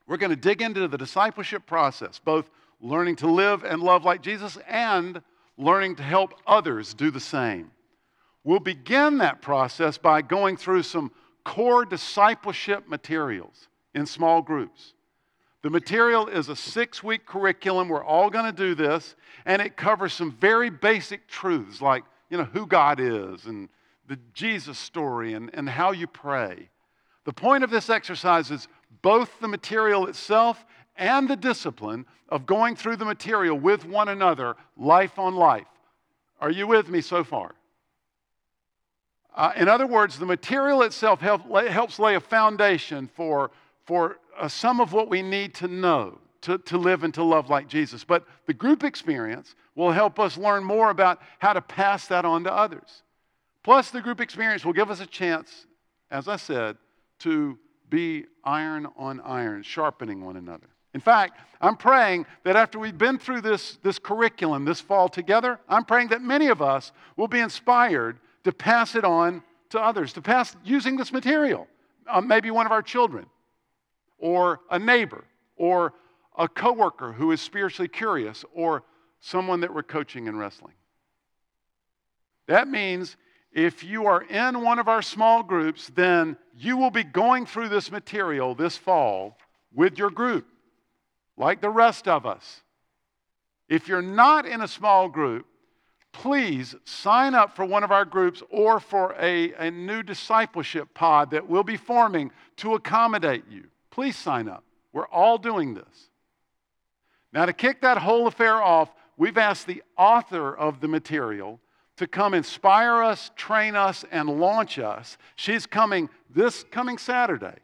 We're 0.07 0.17
going 0.17 0.31
to 0.31 0.35
dig 0.35 0.61
into 0.61 0.87
the 0.87 0.97
discipleship 0.97 1.65
process, 1.65 2.19
both 2.19 2.49
learning 2.81 3.15
to 3.17 3.27
live 3.27 3.63
and 3.63 3.81
love 3.81 4.05
like 4.05 4.21
Jesus 4.21 4.57
and 4.67 5.21
learning 5.57 5.95
to 5.95 6.03
help 6.03 6.33
others 6.45 6.93
do 6.93 7.09
the 7.09 7.19
same. 7.19 7.71
We'll 8.43 8.59
begin 8.59 9.19
that 9.19 9.41
process 9.41 9.97
by 9.97 10.21
going 10.21 10.57
through 10.57 10.83
some 10.83 11.11
core 11.43 11.85
discipleship 11.85 12.87
materials 12.87 13.69
in 13.93 14.05
small 14.05 14.41
groups. 14.41 14.93
The 15.65 15.71
material 15.71 16.27
is 16.27 16.47
a 16.49 16.55
six 16.55 17.03
week 17.03 17.25
curriculum. 17.25 17.89
We're 17.89 18.03
all 18.03 18.29
going 18.29 18.45
to 18.45 18.51
do 18.51 18.75
this, 18.75 19.15
and 19.47 19.59
it 19.59 19.75
covers 19.75 20.13
some 20.13 20.31
very 20.33 20.69
basic 20.69 21.27
truths 21.27 21.81
like, 21.81 22.03
you 22.29 22.37
know, 22.37 22.43
who 22.43 22.67
God 22.67 22.99
is 22.99 23.47
and 23.47 23.67
the 24.07 24.19
Jesus 24.35 24.77
story 24.77 25.33
and, 25.33 25.49
and 25.55 25.67
how 25.67 25.91
you 25.91 26.05
pray. 26.05 26.69
The 27.23 27.33
point 27.33 27.63
of 27.63 27.71
this 27.71 27.89
exercise 27.89 28.51
is 28.51 28.67
both 29.01 29.39
the 29.39 29.47
material 29.47 30.05
itself 30.05 30.63
and 30.97 31.27
the 31.27 31.35
discipline 31.35 32.05
of 32.29 32.45
going 32.45 32.75
through 32.75 32.97
the 32.97 33.05
material 33.05 33.57
with 33.57 33.85
one 33.85 34.09
another, 34.09 34.55
life 34.77 35.17
on 35.17 35.33
life. 35.33 35.65
Are 36.39 36.51
you 36.51 36.67
with 36.67 36.89
me 36.89 37.01
so 37.01 37.23
far? 37.23 37.55
Uh, 39.35 39.51
in 39.55 39.67
other 39.67 39.87
words, 39.87 40.19
the 40.19 40.27
material 40.27 40.83
itself 40.83 41.21
help, 41.21 41.41
helps 41.67 41.97
lay 41.97 42.13
a 42.13 42.19
foundation 42.19 43.09
for, 43.15 43.49
for 43.85 44.17
uh, 44.37 44.47
some 44.47 44.79
of 44.79 44.93
what 44.93 45.09
we 45.09 45.21
need 45.21 45.53
to 45.55 45.67
know 45.67 46.19
to, 46.41 46.57
to 46.59 46.77
live 46.77 47.03
and 47.03 47.13
to 47.15 47.23
love 47.23 47.49
like 47.49 47.67
Jesus. 47.67 48.03
But 48.03 48.25
the 48.45 48.53
group 48.53 48.83
experience 48.83 49.55
will 49.75 49.91
help 49.91 50.19
us 50.19 50.37
learn 50.37 50.63
more 50.63 50.89
about 50.89 51.19
how 51.39 51.53
to 51.53 51.61
pass 51.61 52.07
that 52.07 52.25
on 52.25 52.43
to 52.43 52.53
others. 52.53 53.03
Plus, 53.63 53.89
the 53.89 54.01
group 54.01 54.21
experience 54.21 54.63
will 54.63 54.73
give 54.73 54.91
us 54.91 54.99
a 54.99 55.07
chance, 55.07 55.65
as 56.11 56.27
I 56.27 56.35
said, 56.35 56.77
to 57.19 57.57
be 57.89 58.25
iron 58.43 58.87
on 58.97 59.21
iron, 59.21 59.63
sharpening 59.63 60.23
one 60.23 60.37
another. 60.37 60.67
In 60.93 61.01
fact, 61.01 61.39
I'm 61.59 61.75
praying 61.75 62.25
that 62.43 62.55
after 62.55 62.79
we've 62.79 62.97
been 62.97 63.17
through 63.17 63.41
this, 63.41 63.77
this 63.83 63.99
curriculum 63.99 64.65
this 64.65 64.79
fall 64.79 65.09
together, 65.09 65.59
I'm 65.67 65.83
praying 65.83 66.09
that 66.09 66.21
many 66.21 66.47
of 66.47 66.61
us 66.61 66.91
will 67.17 67.27
be 67.27 67.39
inspired 67.39 68.19
to 68.43 68.51
pass 68.51 68.95
it 68.95 69.03
on 69.03 69.43
to 69.71 69.81
others, 69.81 70.13
to 70.13 70.21
pass 70.21 70.55
using 70.63 70.95
this 70.95 71.11
material. 71.11 71.67
Uh, 72.07 72.21
maybe 72.21 72.51
one 72.51 72.65
of 72.65 72.71
our 72.71 72.83
children, 72.83 73.25
or 74.17 74.61
a 74.69 74.79
neighbor 74.79 75.23
or 75.55 75.93
a 76.37 76.47
coworker 76.47 77.13
who 77.13 77.31
is 77.31 77.41
spiritually 77.41 77.87
curious 77.87 78.43
or 78.53 78.83
someone 79.21 79.61
that 79.61 79.73
we're 79.73 79.83
coaching 79.83 80.27
in 80.27 80.37
wrestling. 80.37 80.73
That 82.47 82.67
means 82.67 83.17
if 83.51 83.83
you 83.83 84.05
are 84.05 84.21
in 84.21 84.61
one 84.61 84.79
of 84.79 84.87
our 84.87 85.01
small 85.01 85.41
groups, 85.41 85.89
then 85.95 86.37
you 86.55 86.77
will 86.77 86.91
be 86.91 87.03
going 87.03 87.45
through 87.45 87.69
this 87.69 87.91
material 87.91 88.53
this 88.53 88.77
fall 88.77 89.37
with 89.73 89.97
your 89.97 90.09
group, 90.09 90.45
like 91.37 91.61
the 91.61 91.69
rest 91.69 92.07
of 92.07 92.25
us. 92.25 92.61
If 93.67 93.87
you're 93.87 94.01
not 94.01 94.45
in 94.45 94.61
a 94.61 94.67
small 94.67 95.09
group, 95.09 95.47
please 96.11 96.75
sign 96.85 97.33
up 97.33 97.55
for 97.55 97.65
one 97.65 97.83
of 97.83 97.91
our 97.91 98.05
groups 98.05 98.43
or 98.49 98.79
for 98.79 99.15
a, 99.19 99.53
a 99.53 99.71
new 99.71 100.03
discipleship 100.03 100.93
pod 100.93 101.31
that 101.31 101.47
we'll 101.47 101.63
be 101.63 101.77
forming 101.77 102.31
to 102.57 102.75
accommodate 102.75 103.45
you 103.49 103.65
please 103.95 104.17
sign 104.17 104.49
up. 104.49 104.65
We're 104.91 105.07
all 105.07 105.37
doing 105.37 105.73
this. 105.73 106.09
Now, 107.31 107.45
to 107.45 107.53
kick 107.53 107.81
that 107.81 107.97
whole 107.97 108.27
affair 108.27 108.61
off, 108.61 108.93
we've 109.15 109.37
asked 109.37 109.67
the 109.67 109.83
author 109.97 110.53
of 110.53 110.81
the 110.81 110.89
material 110.89 111.61
to 111.95 112.05
come 112.05 112.33
inspire 112.33 113.01
us, 113.01 113.31
train 113.37 113.77
us, 113.77 114.03
and 114.11 114.29
launch 114.29 114.79
us. 114.79 115.17
She's 115.37 115.65
coming 115.65 116.09
this 116.29 116.65
coming 116.71 116.97
Saturday 116.97 117.55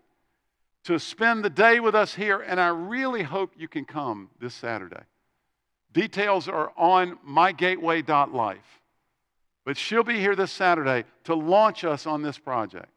to 0.85 0.97
spend 0.99 1.43
the 1.43 1.49
day 1.49 1.81
with 1.81 1.95
us 1.95 2.15
here, 2.15 2.39
and 2.39 2.61
I 2.61 2.69
really 2.69 3.23
hope 3.23 3.51
you 3.57 3.67
can 3.67 3.83
come 3.83 4.29
this 4.39 4.53
Saturday. 4.53 5.03
Details 5.91 6.47
are 6.47 6.71
on 6.77 7.19
mygateway.life. 7.27 8.79
But 9.65 9.75
she'll 9.75 10.03
be 10.03 10.19
here 10.19 10.37
this 10.37 10.51
Saturday 10.51 11.03
to 11.25 11.35
launch 11.35 11.83
us 11.83 12.07
on 12.07 12.21
this 12.21 12.37
project. 12.37 12.89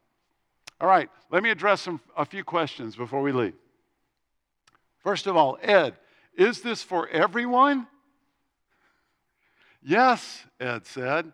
All 0.81 0.87
right, 0.87 1.09
let 1.31 1.41
me 1.41 1.49
address 1.49 1.81
some, 1.81 2.01
a 2.17 2.25
few 2.25 2.43
questions 2.43 2.95
before 2.95 3.21
we 3.21 3.31
leave. 3.31 3.53
First 4.97 5.27
of 5.27 5.37
all, 5.37 5.57
Ed, 5.61 5.95
is 6.37 6.61
this 6.61 6.83
for 6.83 7.07
everyone? 7.09 7.87
Yes, 9.81 10.43
Ed 10.59 10.85
said. 10.85 11.31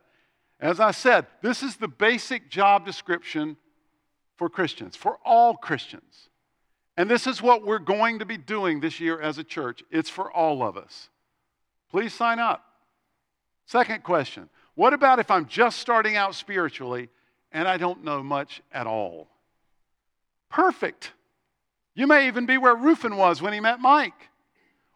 As 0.59 0.79
I 0.79 0.91
said, 0.91 1.25
this 1.41 1.63
is 1.63 1.77
the 1.77 1.87
basic 1.87 2.51
job 2.51 2.85
description 2.85 3.57
for 4.35 4.49
Christians, 4.49 4.95
for 4.95 5.17
all 5.25 5.55
Christians. 5.55 6.29
And 6.97 7.09
this 7.09 7.25
is 7.25 7.41
what 7.41 7.65
we're 7.65 7.79
going 7.79 8.19
to 8.19 8.25
be 8.25 8.37
doing 8.37 8.79
this 8.79 8.99
year 8.99 9.19
as 9.19 9.37
a 9.39 9.43
church. 9.43 9.81
It's 9.89 10.09
for 10.09 10.31
all 10.31 10.61
of 10.61 10.77
us. 10.77 11.09
Please 11.89 12.13
sign 12.13 12.37
up. 12.37 12.63
Second 13.65 14.03
question 14.03 14.49
What 14.75 14.93
about 14.93 15.19
if 15.19 15.31
I'm 15.31 15.47
just 15.47 15.79
starting 15.79 16.15
out 16.15 16.35
spiritually 16.35 17.09
and 17.51 17.67
I 17.67 17.77
don't 17.77 18.03
know 18.03 18.21
much 18.21 18.61
at 18.71 18.85
all? 18.85 19.30
Perfect. 20.51 21.13
You 21.95 22.07
may 22.07 22.27
even 22.27 22.45
be 22.45 22.57
where 22.57 22.75
Rufin 22.75 23.17
was 23.17 23.41
when 23.41 23.53
he 23.53 23.59
met 23.59 23.79
Mike. 23.79 24.29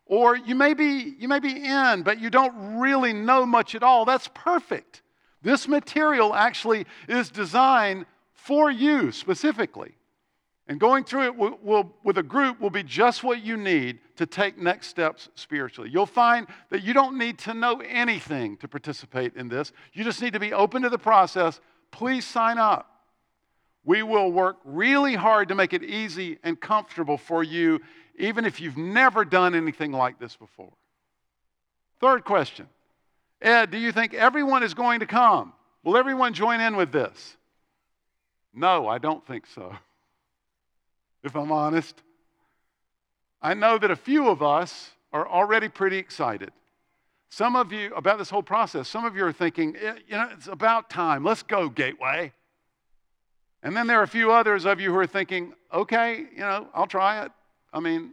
Or 0.05 0.35
you 0.35 0.53
may 0.53 0.75
be 0.75 1.15
you 1.17 1.27
may 1.27 1.39
be 1.39 1.51
in, 1.51 2.03
but 2.03 2.19
you 2.19 2.29
don't 2.29 2.77
really 2.79 3.13
know 3.13 3.45
much 3.45 3.73
at 3.73 3.81
all. 3.81 4.05
That's 4.05 4.29
perfect. 4.33 5.01
This 5.41 5.67
material 5.67 6.35
actually 6.35 6.85
is 7.07 7.29
designed 7.29 8.05
for 8.33 8.69
you 8.69 9.11
specifically. 9.11 9.95
And 10.67 10.79
going 10.79 11.03
through 11.03 11.25
it 11.25 11.35
will, 11.35 11.59
will, 11.61 11.93
with 12.03 12.17
a 12.17 12.23
group 12.23 12.59
will 12.59 12.71
be 12.71 12.81
just 12.81 13.23
what 13.23 13.43
you 13.43 13.55
need 13.55 13.99
to 14.15 14.25
take 14.25 14.57
next 14.57 14.87
steps 14.87 15.29
spiritually. 15.35 15.91
You'll 15.91 16.07
find 16.07 16.47
that 16.71 16.83
you 16.83 16.93
don't 16.93 17.19
need 17.19 17.37
to 17.39 17.53
know 17.53 17.81
anything 17.81 18.57
to 18.57 18.67
participate 18.67 19.35
in 19.35 19.47
this. 19.47 19.71
You 19.93 20.03
just 20.03 20.21
need 20.21 20.33
to 20.33 20.39
be 20.39 20.53
open 20.53 20.81
to 20.81 20.89
the 20.89 20.97
process. 20.97 21.59
Please 21.91 22.25
sign 22.25 22.57
up. 22.57 22.94
We 23.85 24.01
will 24.01 24.31
work 24.31 24.57
really 24.65 25.13
hard 25.13 25.49
to 25.49 25.55
make 25.55 25.71
it 25.71 25.83
easy 25.83 26.39
and 26.43 26.59
comfortable 26.59 27.17
for 27.17 27.43
you, 27.43 27.79
even 28.17 28.43
if 28.43 28.59
you've 28.59 28.77
never 28.77 29.23
done 29.23 29.53
anything 29.53 29.91
like 29.91 30.19
this 30.19 30.35
before. 30.35 30.73
Third 32.01 32.25
question 32.25 32.67
Ed, 33.41 33.71
do 33.71 33.77
you 33.77 33.91
think 33.91 34.13
everyone 34.13 34.63
is 34.63 34.73
going 34.73 35.01
to 35.01 35.05
come? 35.05 35.53
Will 35.83 35.97
everyone 35.97 36.33
join 36.33 36.59
in 36.61 36.75
with 36.75 36.91
this? 36.91 37.37
No, 38.53 38.87
I 38.87 38.97
don't 38.97 39.25
think 39.25 39.45
so 39.45 39.75
if 41.23 41.35
I'm 41.35 41.51
honest. 41.51 42.01
I 43.41 43.53
know 43.53 43.77
that 43.77 43.91
a 43.91 43.95
few 43.95 44.29
of 44.29 44.41
us 44.41 44.91
are 45.13 45.27
already 45.27 45.69
pretty 45.69 45.97
excited. 45.97 46.51
Some 47.29 47.55
of 47.55 47.71
you, 47.71 47.93
about 47.93 48.17
this 48.17 48.29
whole 48.29 48.41
process, 48.41 48.87
some 48.87 49.05
of 49.05 49.15
you 49.15 49.25
are 49.25 49.33
thinking, 49.33 49.75
eh, 49.75 49.95
you 50.07 50.15
know, 50.15 50.29
it's 50.31 50.47
about 50.47 50.89
time. 50.89 51.23
Let's 51.23 51.43
go, 51.43 51.69
Gateway. 51.69 52.33
And 53.65 53.75
then 53.75 53.87
there 53.87 53.99
are 53.99 54.03
a 54.03 54.07
few 54.07 54.31
others 54.31 54.63
of 54.65 54.79
you 54.79 54.91
who 54.91 54.99
are 54.99 55.07
thinking, 55.07 55.51
okay, 55.73 56.19
you 56.31 56.41
know, 56.41 56.67
I'll 56.71 56.85
try 56.85 57.25
it. 57.25 57.31
I 57.73 57.79
mean, 57.79 58.11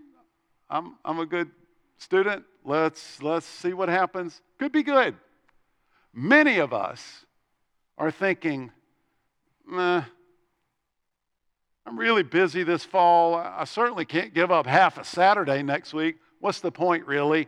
I'm, 0.70 0.96
I'm 1.04 1.18
a 1.18 1.26
good 1.26 1.50
student. 1.98 2.44
Let's, 2.64 3.22
let's 3.22 3.44
see 3.44 3.74
what 3.74 3.90
happens. 3.90 4.40
Could 4.58 4.72
be 4.72 4.82
good. 4.82 5.14
Many 6.14 6.56
of 6.56 6.72
us 6.72 7.26
are 7.98 8.10
thinking, 8.10 8.70
nah, 9.68 10.04
I'm 11.84 11.98
really 11.98 12.22
busy 12.22 12.62
this 12.62 12.86
fall. 12.86 13.34
I 13.34 13.64
certainly 13.64 14.06
can't 14.06 14.32
give 14.32 14.50
up 14.50 14.66
half 14.66 14.96
a 14.96 15.04
Saturday 15.04 15.62
next 15.62 15.92
week. 15.92 16.16
What's 16.40 16.60
the 16.60 16.72
point, 16.72 17.06
really? 17.06 17.46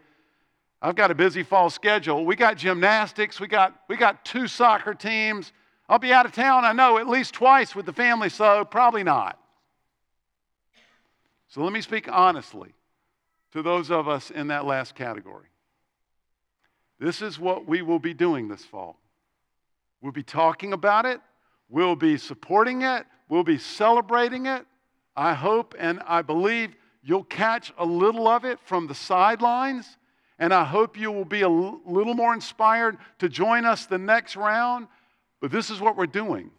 I've 0.83 0.95
got 0.95 1.11
a 1.11 1.15
busy 1.15 1.43
fall 1.43 1.71
schedule. 1.71 2.27
We 2.27 2.37
got 2.37 2.59
gymnastics, 2.59 3.41
we 3.41 3.47
got, 3.47 3.75
we 3.89 3.97
got 3.97 4.27
two 4.27 4.47
soccer 4.47 4.93
teams. 4.93 5.55
I'll 5.89 5.99
be 5.99 6.13
out 6.13 6.27
of 6.27 6.33
town, 6.33 6.65
I 6.65 6.73
know, 6.73 6.99
at 6.99 7.09
least 7.09 7.35
twice 7.35 7.75
with 7.75 7.87
the 7.87 7.93
family, 7.93 8.29
so 8.29 8.65
probably 8.65 9.03
not. 9.03 9.39
So 11.49 11.63
let 11.63 11.73
me 11.73 11.81
speak 11.81 12.09
honestly 12.11 12.75
to 13.53 13.63
those 13.63 13.91
of 13.91 14.09
us 14.09 14.31
in 14.31 14.49
that 14.49 14.65
last 14.65 14.95
category. 14.95 15.47
This 16.99 17.23
is 17.23 17.39
what 17.39 17.67
we 17.69 17.83
will 17.83 17.99
be 17.99 18.15
doing 18.15 18.49
this 18.49 18.65
fall. 18.65 18.99
We'll 20.01 20.13
be 20.13 20.23
talking 20.23 20.73
about 20.73 21.07
it, 21.07 21.21
we'll 21.69 21.97
be 21.97 22.17
supporting 22.17 22.83
it, 22.83 23.07
We'll 23.29 23.45
be 23.45 23.59
celebrating 23.59 24.47
it. 24.47 24.67
I 25.17 25.35
hope 25.35 25.75
and 25.79 26.01
I 26.07 26.23
believe 26.23 26.75
you'll 27.03 27.25
catch 27.25 27.73
a 27.79 27.85
little 27.85 28.29
of 28.29 28.45
it 28.45 28.59
from 28.65 28.87
the 28.87 28.95
sidelines. 28.95 29.99
And 30.39 30.53
I 30.53 30.65
hope 30.65 30.99
you 30.99 31.13
will 31.13 31.25
be 31.25 31.43
a 31.43 31.49
little 31.49 32.15
more 32.15 32.35
inspired 32.35 32.99
to 33.21 33.29
join 33.29 33.65
us 33.65 33.87
the 33.87 33.99
next 33.99 34.37
round. 34.37 34.89
But 35.45 35.51
this 35.51 35.69
is 35.69 35.79
what 35.79 35.95
we're 35.95 36.07
doing. 36.07 36.51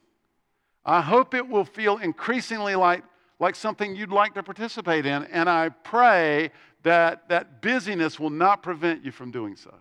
I 0.86 1.02
hope 1.02 1.34
it 1.34 1.50
will 1.50 1.66
feel 1.66 1.98
increasingly 1.98 2.76
like, 2.76 3.04
like 3.40 3.56
something 3.56 3.96
you'd 3.96 4.12
like 4.12 4.36
to 4.36 4.44
participate 4.44 5.08
in. 5.08 5.24
And 5.24 5.50
I 5.50 5.70
pray 5.70 6.52
that 6.84 7.28
that 7.30 7.64
busyness 7.64 8.20
will 8.20 8.30
not 8.30 8.62
prevent 8.62 9.04
you 9.04 9.12
from 9.12 9.32
doing 9.32 9.56
so. 9.56 9.74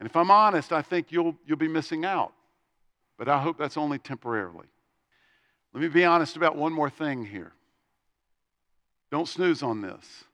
And 0.00 0.08
if 0.08 0.16
I'm 0.16 0.28
honest, 0.28 0.72
I 0.72 0.82
think 0.82 1.12
you'll, 1.12 1.36
you'll 1.46 1.56
be 1.56 1.68
missing 1.68 2.04
out. 2.04 2.32
But 3.16 3.28
I 3.28 3.40
hope 3.40 3.56
that's 3.58 3.76
only 3.76 4.00
temporarily. 4.00 4.66
Let 5.72 5.80
me 5.80 5.86
be 5.86 6.04
honest 6.04 6.34
about 6.34 6.56
one 6.56 6.72
more 6.72 6.90
thing 6.90 7.26
here. 7.26 7.52
Don't 9.12 9.28
snooze 9.28 9.62
on 9.62 9.82
this. 9.82 10.24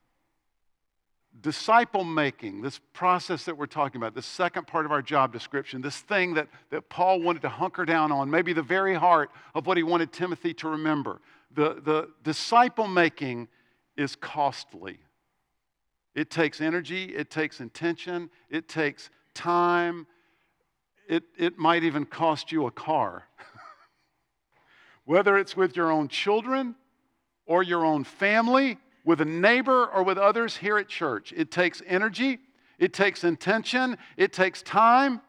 Disciple 1.41 2.05
making, 2.05 2.63
this 2.63 2.81
process 2.93 3.45
that 3.45 3.59
we're 3.59 3.67
talking 3.67 4.01
about, 4.01 4.15
the 4.15 4.23
second 4.23 4.67
part 4.67 4.87
of 4.87 4.93
our 4.93 5.03
job 5.03 5.33
description, 5.33 5.83
this 5.83 5.99
thing 5.99 6.35
that, 6.35 6.49
that 6.71 6.89
Paul 6.89 7.21
wanted 7.21 7.43
to 7.43 7.49
hunker 7.49 7.85
down 7.85 8.13
on, 8.13 8.31
maybe 8.31 8.53
the 8.53 8.63
very 8.63 8.95
heart 8.95 9.31
of 9.55 9.67
what 9.67 9.77
he 9.77 9.83
wanted 9.83 10.13
Timothy 10.13 10.55
to 10.55 10.69
remember. 10.69 11.21
The, 11.55 11.81
the 11.85 12.09
disciple 12.23 12.87
making 12.87 13.49
is 13.97 14.17
costly. 14.17 14.99
It 16.15 16.31
takes 16.31 16.61
energy, 16.61 17.07
it 17.07 17.31
takes 17.31 17.61
intention, 17.61 18.31
it 18.49 18.69
takes 18.69 19.11
time, 19.35 20.07
it, 21.09 21.25
it 21.37 21.59
might 21.59 21.83
even 21.83 22.05
cost 22.05 22.53
you 22.53 22.67
a 22.67 22.71
car. 22.71 23.25
whether 25.05 25.37
it's 25.37 25.57
with 25.57 25.77
your 25.77 25.91
own 25.91 26.09
children 26.09 26.75
or 27.47 27.63
your 27.63 27.85
own 27.85 28.05
family, 28.05 28.79
with 29.05 29.21
a 29.21 29.25
neighbor 29.25 29.87
or 29.87 30.03
with 30.03 30.19
others 30.19 30.57
here 30.57 30.79
at 30.79 30.89
church. 30.89 31.33
It 31.37 31.51
takes 31.51 31.83
energy, 31.87 32.39
it 32.79 32.93
takes 32.93 33.25
intention, 33.25 33.99
it 34.17 34.33
takes 34.33 34.63
time. 34.63 35.21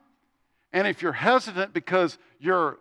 And 0.74 0.88
if 0.88 1.02
you're 1.02 1.14
hesitant 1.14 1.74
because 1.74 2.18
you're 2.40 2.80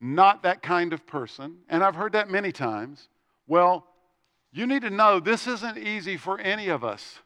not 0.00 0.42
that 0.42 0.62
kind 0.62 0.92
of 0.92 1.06
person, 1.06 1.58
and 1.68 1.82
I've 1.82 1.94
heard 1.94 2.12
that 2.12 2.28
many 2.28 2.52
times, 2.52 3.08
well, 3.46 3.86
you 4.52 4.66
need 4.66 4.82
to 4.82 4.90
know 4.90 5.20
this 5.20 5.46
isn't 5.46 5.78
easy 5.78 6.16
for 6.16 6.38
any 6.38 6.68
of 6.68 6.84
us. 6.84 7.20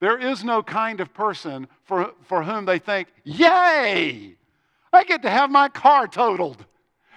There 0.00 0.18
is 0.18 0.42
no 0.42 0.62
kind 0.62 1.00
of 1.00 1.12
person 1.12 1.68
for, 1.84 2.12
for 2.22 2.42
whom 2.42 2.64
they 2.64 2.78
think, 2.78 3.08
Yay! 3.24 4.36
I 4.92 5.04
get 5.04 5.22
to 5.22 5.30
have 5.30 5.50
my 5.50 5.68
car 5.68 6.08
totaled. 6.08 6.64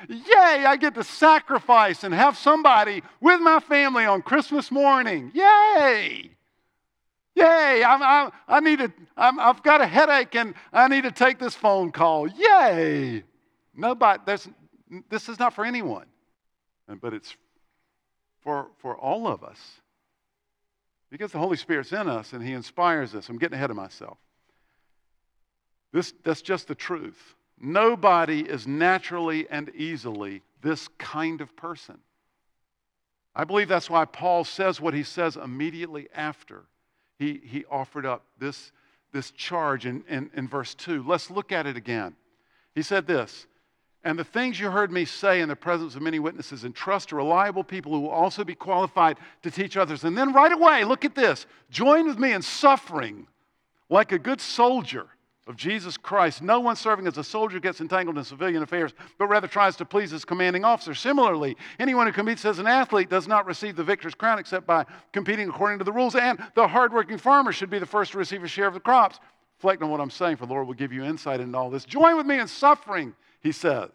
Yay, 0.09 0.65
I 0.65 0.75
get 0.77 0.95
to 0.95 1.03
sacrifice 1.03 2.03
and 2.03 2.13
have 2.13 2.37
somebody 2.37 3.01
with 3.21 3.41
my 3.41 3.59
family 3.59 4.05
on 4.05 4.21
Christmas 4.21 4.71
morning. 4.71 5.31
Yay! 5.33 6.31
Yay, 7.35 7.83
I'm, 7.83 8.03
I'm, 8.03 8.31
i 8.47 8.59
need 8.59 8.79
to, 8.79 8.91
I'm, 9.17 9.39
I've 9.39 9.63
got 9.63 9.81
a 9.81 9.87
headache 9.87 10.35
and 10.35 10.53
I 10.71 10.87
need 10.87 11.03
to 11.03 11.11
take 11.11 11.39
this 11.39 11.55
phone 11.55 11.91
call. 11.91 12.27
Yay! 12.27 13.23
Nobody, 13.75 14.21
there's, 14.25 14.47
this 15.09 15.29
is 15.29 15.39
not 15.39 15.53
for 15.53 15.65
anyone, 15.65 16.05
but 17.01 17.13
it's 17.13 17.35
for, 18.41 18.67
for 18.77 18.95
all 18.95 19.27
of 19.27 19.43
us. 19.43 19.59
Because 21.09 21.31
the 21.31 21.39
Holy 21.39 21.57
Spirit's 21.57 21.91
in 21.91 22.07
us 22.07 22.33
and 22.33 22.43
He 22.43 22.53
inspires 22.53 23.15
us. 23.15 23.29
I'm 23.29 23.37
getting 23.37 23.55
ahead 23.55 23.69
of 23.69 23.75
myself. 23.75 24.17
This, 25.91 26.13
that's 26.23 26.41
just 26.41 26.67
the 26.67 26.75
truth. 26.75 27.35
Nobody 27.65 28.41
is 28.41 28.67
naturally 28.67 29.47
and 29.49 29.69
easily 29.73 30.41
this 30.61 30.89
kind 30.97 31.39
of 31.39 31.55
person. 31.55 31.97
I 33.33 33.45
believe 33.45 33.69
that's 33.69 33.89
why 33.89 34.03
Paul 34.03 34.43
says 34.43 34.81
what 34.81 34.93
he 34.93 35.03
says 35.03 35.37
immediately 35.37 36.09
after 36.13 36.65
he, 37.17 37.39
he 37.41 37.63
offered 37.71 38.05
up 38.05 38.25
this, 38.37 38.73
this 39.13 39.31
charge 39.31 39.85
in, 39.85 40.03
in, 40.09 40.29
in 40.35 40.45
verse 40.45 40.75
2. 40.75 41.05
Let's 41.07 41.31
look 41.31 41.53
at 41.53 41.65
it 41.65 41.77
again. 41.77 42.17
He 42.75 42.81
said 42.81 43.07
this 43.07 43.47
And 44.03 44.19
the 44.19 44.25
things 44.25 44.59
you 44.59 44.69
heard 44.69 44.91
me 44.91 45.05
say 45.05 45.39
in 45.39 45.47
the 45.47 45.55
presence 45.55 45.95
of 45.95 46.01
many 46.01 46.19
witnesses, 46.19 46.65
entrust 46.65 47.09
to 47.09 47.15
reliable 47.15 47.63
people 47.63 47.93
who 47.93 48.01
will 48.01 48.09
also 48.09 48.43
be 48.43 48.55
qualified 48.55 49.17
to 49.41 49.49
teach 49.49 49.77
others. 49.77 50.03
And 50.03 50.17
then 50.17 50.33
right 50.33 50.51
away, 50.51 50.83
look 50.83 51.05
at 51.05 51.15
this 51.15 51.45
join 51.69 52.07
with 52.07 52.19
me 52.19 52.33
in 52.33 52.41
suffering 52.41 53.27
like 53.89 54.11
a 54.11 54.19
good 54.19 54.41
soldier 54.41 55.07
of 55.45 55.57
Jesus 55.57 55.97
Christ. 55.97 56.41
No 56.41 56.59
one 56.59 56.75
serving 56.75 57.05
as 57.05 57.17
a 57.17 57.23
soldier 57.23 57.59
gets 57.59 57.81
entangled 57.81 58.17
in 58.17 58.23
civilian 58.23 58.63
affairs, 58.63 58.93
but 59.17 59.27
rather 59.27 59.47
tries 59.47 59.75
to 59.77 59.85
please 59.85 60.11
his 60.11 60.23
commanding 60.23 60.63
officer. 60.63 60.95
Similarly, 60.95 61.57
anyone 61.79 62.07
who 62.07 62.13
competes 62.13 62.45
as 62.45 62.59
an 62.59 62.67
athlete 62.67 63.09
does 63.09 63.27
not 63.27 63.45
receive 63.45 63.75
the 63.75 63.83
victor's 63.83 64.15
crown 64.15 64.39
except 64.39 64.65
by 64.65 64.85
competing 65.11 65.49
according 65.49 65.79
to 65.79 65.83
the 65.83 65.91
rules. 65.91 66.15
And 66.15 66.39
the 66.55 66.67
hardworking 66.67 67.17
farmer 67.17 67.51
should 67.51 67.69
be 67.69 67.79
the 67.79 67.85
first 67.85 68.13
to 68.13 68.17
receive 68.17 68.43
a 68.43 68.47
share 68.47 68.67
of 68.67 68.73
the 68.73 68.79
crops. 68.79 69.19
Reflect 69.57 69.81
on 69.81 69.89
what 69.89 69.99
I'm 69.99 70.09
saying, 70.09 70.37
for 70.37 70.45
the 70.45 70.53
Lord 70.53 70.67
will 70.67 70.73
give 70.73 70.93
you 70.93 71.03
insight 71.03 71.39
into 71.39 71.57
all 71.57 71.69
this. 71.69 71.85
Join 71.85 72.15
with 72.15 72.25
me 72.25 72.39
in 72.39 72.47
suffering, 72.47 73.13
he 73.41 73.51
says. 73.51 73.89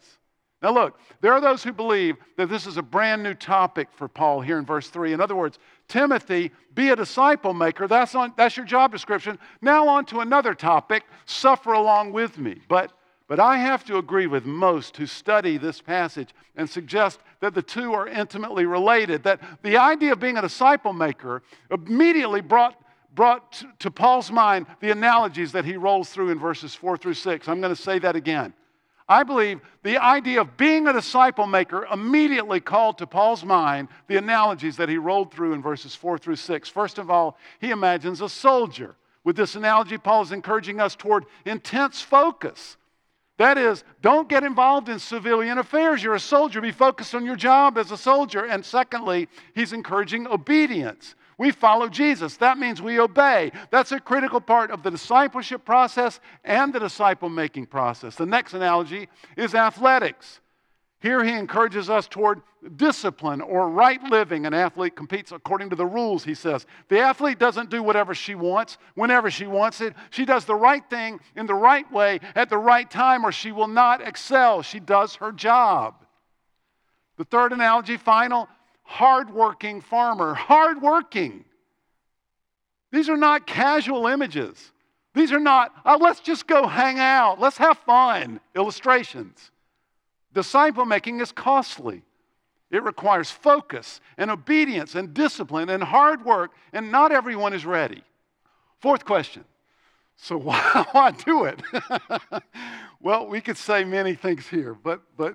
Now, 0.61 0.73
look, 0.73 0.99
there 1.21 1.33
are 1.33 1.40
those 1.40 1.62
who 1.62 1.73
believe 1.73 2.16
that 2.37 2.49
this 2.49 2.66
is 2.66 2.79
a 2.79 2.83
brand 2.83 3.23
new 3.23 3.35
topic 3.35 3.88
for 3.92 4.09
Paul 4.09 4.40
here 4.40 4.59
in 4.59 4.64
verse 4.64 4.88
3. 4.88 5.12
In 5.12 5.21
other 5.21 5.37
words, 5.37 5.59
Timothy, 5.87 6.51
be 6.75 6.88
a 6.88 6.97
disciple 6.97 7.55
maker. 7.55 7.87
That's, 7.87 8.14
on, 8.16 8.33
that's 8.37 8.57
your 8.57 8.66
job 8.66 8.90
description. 8.90 9.38
Now, 9.62 9.87
on 9.87 10.05
to 10.07 10.21
another 10.21 10.55
topic 10.55 11.05
suffer 11.27 11.75
along 11.75 12.12
with 12.12 12.38
me. 12.38 12.61
But, 12.68 12.92
but 13.29 13.38
I 13.38 13.59
have 13.59 13.85
to 13.85 13.99
agree 13.99 14.27
with 14.27 14.47
most 14.47 14.97
who 14.97 15.07
study 15.07 15.59
this 15.59 15.81
passage 15.81 16.31
and 16.57 16.68
suggest 16.68 17.21
that 17.38 17.55
the 17.55 17.62
two 17.62 17.92
are 17.92 18.09
intimately 18.09 18.66
related. 18.66 19.23
That 19.23 19.40
the 19.62 19.77
idea 19.77 20.12
of 20.12 20.18
being 20.18 20.38
a 20.38 20.42
disciple 20.42 20.92
maker 20.92 21.42
immediately 21.71 22.40
brought 22.40 22.83
brought 23.14 23.64
to 23.81 23.90
Paul's 23.90 24.31
mind 24.31 24.66
the 24.81 24.90
analogies 24.90 25.51
that 25.53 25.64
he 25.64 25.77
rolls 25.77 26.11
through 26.11 26.31
in 26.31 26.38
verses 26.38 26.75
4 26.75 26.97
through 26.97 27.14
6. 27.14 27.49
I'm 27.49 27.61
going 27.61 27.75
to 27.75 27.83
say 27.83 27.99
that 27.99 28.14
again. 28.14 28.53
I 29.09 29.23
believe 29.23 29.61
the 29.83 29.97
idea 29.97 30.42
of 30.42 30.57
being 30.59 30.87
a 30.87 30.92
disciple 30.92 31.47
maker 31.47 31.87
immediately 31.87 32.61
called 32.61 32.99
to 32.99 33.07
Paul's 33.07 33.44
mind 33.44 33.88
the 34.07 34.18
analogies 34.18 34.77
that 34.77 34.90
he 34.90 34.99
rolled 34.99 35.33
through 35.33 35.55
in 35.55 35.62
verses 35.62 35.94
4 35.94 36.18
through 36.18 36.37
6. 36.37 36.68
First 36.68 36.99
of 36.99 37.11
all, 37.11 37.38
he 37.59 37.71
imagines 37.71 38.21
a 38.21 38.29
soldier. 38.29 38.97
With 39.25 39.37
this 39.37 39.55
analogy, 39.55 39.97
Paul 39.97 40.23
is 40.23 40.33
encouraging 40.33 40.79
us 40.79 40.94
toward 40.94 41.25
intense 41.47 42.03
focus. 42.03 42.77
That 43.38 43.57
is, 43.57 43.85
don't 44.03 44.29
get 44.29 44.42
involved 44.42 44.88
in 44.88 44.98
civilian 44.98 45.59
affairs. 45.59 46.03
You're 46.03 46.16
a 46.16 46.20
soldier. 46.20 46.61
Be 46.61 46.72
focused 46.72 47.14
on 47.14 47.24
your 47.24 47.37
job 47.37 47.79
as 47.79 47.92
a 47.92 47.96
soldier. 47.96 48.44
And 48.44 48.64
secondly, 48.64 49.29
he's 49.55 49.72
encouraging 49.72 50.27
obedience. 50.27 51.14
We 51.38 51.53
follow 51.53 51.88
Jesus. 51.88 52.37
That 52.37 52.59
means 52.59 52.83
we 52.83 52.98
obey. 52.98 53.53
That's 53.70 53.92
a 53.92 54.01
critical 54.01 54.40
part 54.40 54.72
of 54.72 54.83
the 54.83 54.90
discipleship 54.90 55.64
process 55.64 56.18
and 56.44 56.72
the 56.72 56.81
disciple 56.81 57.29
making 57.29 57.66
process. 57.66 58.16
The 58.16 58.27
next 58.27 58.55
analogy 58.55 59.09
is 59.37 59.55
athletics. 59.55 60.40
Here 61.00 61.22
he 61.22 61.32
encourages 61.32 61.88
us 61.88 62.08
toward 62.08 62.42
discipline 62.76 63.40
or 63.40 63.70
right 63.70 64.02
living. 64.02 64.46
An 64.46 64.54
athlete 64.54 64.96
competes 64.96 65.30
according 65.30 65.70
to 65.70 65.76
the 65.76 65.87
rules, 65.87 66.24
he 66.24 66.34
says. 66.34 66.66
The 66.88 66.98
athlete 66.98 67.38
doesn't 67.38 67.70
do 67.70 67.82
whatever 67.82 68.14
she 68.14 68.34
wants, 68.34 68.78
whenever 68.94 69.30
she 69.30 69.46
wants 69.46 69.80
it. 69.80 69.94
She 70.11 70.24
does 70.24 70.44
the 70.44 70.56
right 70.56 70.82
thing 70.90 71.20
in 71.37 71.46
the 71.46 71.54
right 71.54 71.90
way 71.92 72.18
at 72.34 72.50
the 72.50 72.58
right 72.58 72.90
time, 72.90 73.24
or 73.24 73.30
she 73.30 73.52
will 73.52 73.68
not 73.68 74.06
excel. 74.06 74.62
She 74.62 74.80
does 74.80 75.14
her 75.16 75.30
job. 75.30 76.04
The 77.16 77.24
third 77.24 77.52
analogy, 77.52 77.96
final, 77.96 78.48
hardworking 78.82 79.80
farmer. 79.80 80.34
Hardworking. 80.34 81.44
These 82.90 83.08
are 83.08 83.16
not 83.16 83.46
casual 83.46 84.08
images. 84.08 84.72
These 85.14 85.32
are 85.32 85.40
not, 85.40 85.72
oh, 85.84 85.98
let's 86.00 86.20
just 86.20 86.46
go 86.46 86.66
hang 86.66 86.98
out, 86.98 87.40
let's 87.40 87.58
have 87.58 87.78
fun 87.78 88.40
illustrations. 88.54 89.50
Disciple 90.38 90.85
making 90.85 91.18
is 91.18 91.33
costly. 91.33 92.05
It 92.70 92.85
requires 92.85 93.29
focus 93.29 94.01
and 94.16 94.31
obedience 94.31 94.94
and 94.94 95.12
discipline 95.12 95.68
and 95.68 95.83
hard 95.83 96.24
work, 96.24 96.53
and 96.72 96.92
not 96.92 97.11
everyone 97.11 97.55
is 97.55 97.66
ready. 97.66 98.05
Fourth 98.79 99.05
question 99.05 99.44
so, 100.20 100.37
why, 100.37 100.87
why 100.92 101.11
do 101.11 101.44
it? 101.44 101.61
well, 103.01 103.27
we 103.27 103.40
could 103.40 103.57
say 103.57 103.83
many 103.83 104.14
things 104.14 104.46
here, 104.46 104.74
but, 104.74 105.03
but 105.16 105.35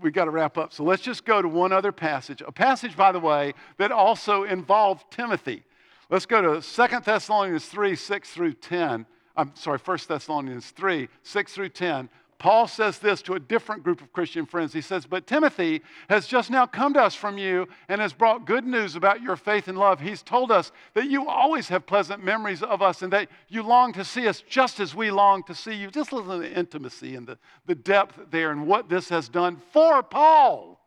we 0.00 0.12
got 0.12 0.26
to 0.26 0.30
wrap 0.30 0.56
up. 0.58 0.72
So, 0.72 0.84
let's 0.84 1.02
just 1.02 1.24
go 1.24 1.42
to 1.42 1.48
one 1.48 1.72
other 1.72 1.90
passage. 1.90 2.40
A 2.46 2.52
passage, 2.52 2.96
by 2.96 3.10
the 3.10 3.18
way, 3.18 3.52
that 3.78 3.90
also 3.90 4.44
involved 4.44 5.10
Timothy. 5.10 5.64
Let's 6.08 6.26
go 6.26 6.60
to 6.60 6.60
2 6.60 7.00
Thessalonians 7.04 7.66
3 7.66 7.96
6 7.96 8.30
through 8.30 8.52
10. 8.52 9.06
I'm 9.36 9.52
sorry, 9.56 9.78
1 9.84 9.98
Thessalonians 10.06 10.70
3 10.70 11.08
6 11.24 11.52
through 11.52 11.70
10. 11.70 12.08
Paul 12.40 12.66
says 12.66 12.98
this 12.98 13.20
to 13.22 13.34
a 13.34 13.38
different 13.38 13.84
group 13.84 14.00
of 14.00 14.14
Christian 14.14 14.46
friends. 14.46 14.72
He 14.72 14.80
says, 14.80 15.04
But 15.04 15.26
Timothy 15.26 15.82
has 16.08 16.26
just 16.26 16.50
now 16.50 16.64
come 16.64 16.94
to 16.94 17.02
us 17.02 17.14
from 17.14 17.36
you 17.36 17.68
and 17.86 18.00
has 18.00 18.14
brought 18.14 18.46
good 18.46 18.66
news 18.66 18.96
about 18.96 19.20
your 19.20 19.36
faith 19.36 19.68
and 19.68 19.76
love. 19.76 20.00
He's 20.00 20.22
told 20.22 20.50
us 20.50 20.72
that 20.94 21.10
you 21.10 21.28
always 21.28 21.68
have 21.68 21.84
pleasant 21.84 22.24
memories 22.24 22.62
of 22.62 22.80
us 22.80 23.02
and 23.02 23.12
that 23.12 23.28
you 23.48 23.62
long 23.62 23.92
to 23.92 24.06
see 24.06 24.26
us 24.26 24.42
just 24.48 24.80
as 24.80 24.94
we 24.94 25.10
long 25.10 25.42
to 25.44 25.54
see 25.54 25.74
you. 25.74 25.90
Just 25.90 26.14
listen 26.14 26.30
to 26.30 26.38
the 26.38 26.58
intimacy 26.58 27.14
and 27.14 27.26
the, 27.26 27.36
the 27.66 27.74
depth 27.74 28.18
there 28.30 28.50
and 28.50 28.66
what 28.66 28.88
this 28.88 29.10
has 29.10 29.28
done 29.28 29.58
for 29.74 30.02
Paul. 30.02 30.80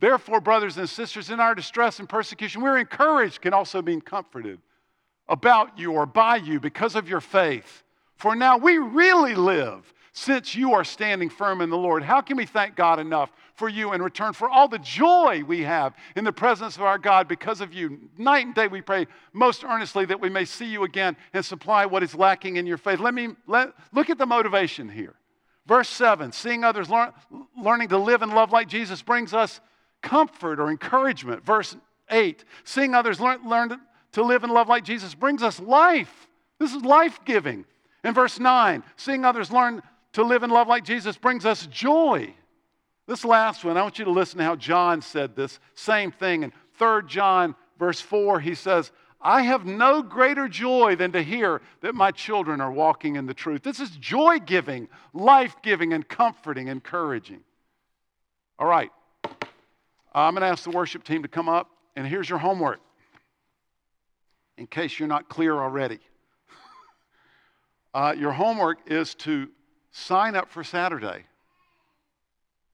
Therefore, 0.00 0.40
brothers 0.40 0.78
and 0.78 0.88
sisters, 0.88 1.28
in 1.28 1.40
our 1.40 1.54
distress 1.54 2.00
and 2.00 2.08
persecution, 2.08 2.62
we're 2.62 2.78
encouraged, 2.78 3.42
can 3.42 3.52
also 3.52 3.82
mean 3.82 4.00
comforted 4.00 4.60
about 5.28 5.78
you 5.78 5.92
or 5.92 6.06
by 6.06 6.36
you 6.36 6.58
because 6.58 6.94
of 6.94 7.06
your 7.06 7.20
faith. 7.20 7.82
For 8.14 8.34
now 8.34 8.56
we 8.56 8.78
really 8.78 9.34
live 9.34 9.92
since 10.16 10.54
you 10.54 10.72
are 10.72 10.82
standing 10.82 11.28
firm 11.28 11.60
in 11.60 11.68
the 11.68 11.76
Lord. 11.76 12.02
How 12.02 12.22
can 12.22 12.38
we 12.38 12.46
thank 12.46 12.74
God 12.74 12.98
enough 12.98 13.30
for 13.54 13.68
you 13.68 13.92
in 13.92 14.00
return 14.00 14.32
for 14.32 14.48
all 14.48 14.66
the 14.66 14.78
joy 14.78 15.42
we 15.46 15.60
have 15.60 15.94
in 16.16 16.24
the 16.24 16.32
presence 16.32 16.76
of 16.76 16.82
our 16.82 16.96
God 16.96 17.28
because 17.28 17.60
of 17.60 17.74
you? 17.74 18.08
Night 18.16 18.46
and 18.46 18.54
day 18.54 18.66
we 18.66 18.80
pray 18.80 19.06
most 19.34 19.62
earnestly 19.62 20.06
that 20.06 20.18
we 20.18 20.30
may 20.30 20.46
see 20.46 20.64
you 20.64 20.84
again 20.84 21.18
and 21.34 21.44
supply 21.44 21.84
what 21.84 22.02
is 22.02 22.14
lacking 22.14 22.56
in 22.56 22.66
your 22.66 22.78
faith. 22.78 22.98
Let 22.98 23.12
me 23.12 23.28
let, 23.46 23.74
look 23.92 24.08
at 24.08 24.16
the 24.16 24.24
motivation 24.24 24.88
here. 24.88 25.14
Verse 25.66 25.88
7 25.90 26.32
Seeing 26.32 26.64
others 26.64 26.88
learn, 26.88 27.12
learning 27.62 27.88
to 27.88 27.98
live 27.98 28.22
and 28.22 28.34
love 28.34 28.50
like 28.50 28.68
Jesus 28.68 29.02
brings 29.02 29.34
us 29.34 29.60
comfort 30.00 30.58
or 30.58 30.70
encouragement. 30.70 31.44
Verse 31.44 31.76
8 32.10 32.42
Seeing 32.64 32.94
others 32.94 33.20
learn, 33.20 33.46
learn 33.46 33.78
to 34.12 34.22
live 34.22 34.44
and 34.44 34.52
love 34.54 34.66
like 34.66 34.82
Jesus 34.82 35.14
brings 35.14 35.42
us 35.42 35.60
life. 35.60 36.26
This 36.58 36.74
is 36.74 36.82
life 36.82 37.20
giving. 37.26 37.66
In 38.02 38.14
verse 38.14 38.38
9, 38.38 38.84
seeing 38.96 39.24
others 39.24 39.50
learn 39.50 39.82
to 40.16 40.24
live 40.24 40.42
and 40.42 40.50
love 40.50 40.66
like 40.66 40.82
Jesus 40.82 41.18
brings 41.18 41.44
us 41.44 41.66
joy. 41.66 42.34
This 43.06 43.22
last 43.22 43.66
one, 43.66 43.76
I 43.76 43.82
want 43.82 43.98
you 43.98 44.06
to 44.06 44.10
listen 44.10 44.38
to 44.38 44.44
how 44.44 44.56
John 44.56 45.02
said 45.02 45.36
this 45.36 45.60
same 45.74 46.10
thing. 46.10 46.42
In 46.42 46.54
3 46.78 47.02
John, 47.06 47.54
verse 47.78 48.00
4, 48.00 48.40
he 48.40 48.54
says, 48.54 48.92
I 49.20 49.42
have 49.42 49.66
no 49.66 50.02
greater 50.02 50.48
joy 50.48 50.96
than 50.96 51.12
to 51.12 51.22
hear 51.22 51.60
that 51.82 51.94
my 51.94 52.12
children 52.12 52.62
are 52.62 52.72
walking 52.72 53.16
in 53.16 53.26
the 53.26 53.34
truth. 53.34 53.62
This 53.62 53.78
is 53.78 53.90
joy 53.90 54.38
giving, 54.38 54.88
life 55.12 55.54
giving, 55.62 55.92
and 55.92 56.08
comforting, 56.08 56.68
encouraging. 56.68 57.40
All 58.58 58.66
right. 58.66 58.90
I'm 60.14 60.32
going 60.32 60.40
to 60.40 60.46
ask 60.46 60.64
the 60.64 60.70
worship 60.70 61.04
team 61.04 61.24
to 61.24 61.28
come 61.28 61.50
up, 61.50 61.68
and 61.94 62.06
here's 62.06 62.28
your 62.28 62.38
homework 62.38 62.80
in 64.56 64.66
case 64.66 64.98
you're 64.98 65.08
not 65.08 65.28
clear 65.28 65.52
already. 65.54 65.98
Uh, 67.94 68.12
your 68.12 68.32
homework 68.32 68.76
is 68.90 69.14
to 69.14 69.48
sign 69.96 70.36
up 70.36 70.50
for 70.50 70.62
Saturday. 70.62 71.24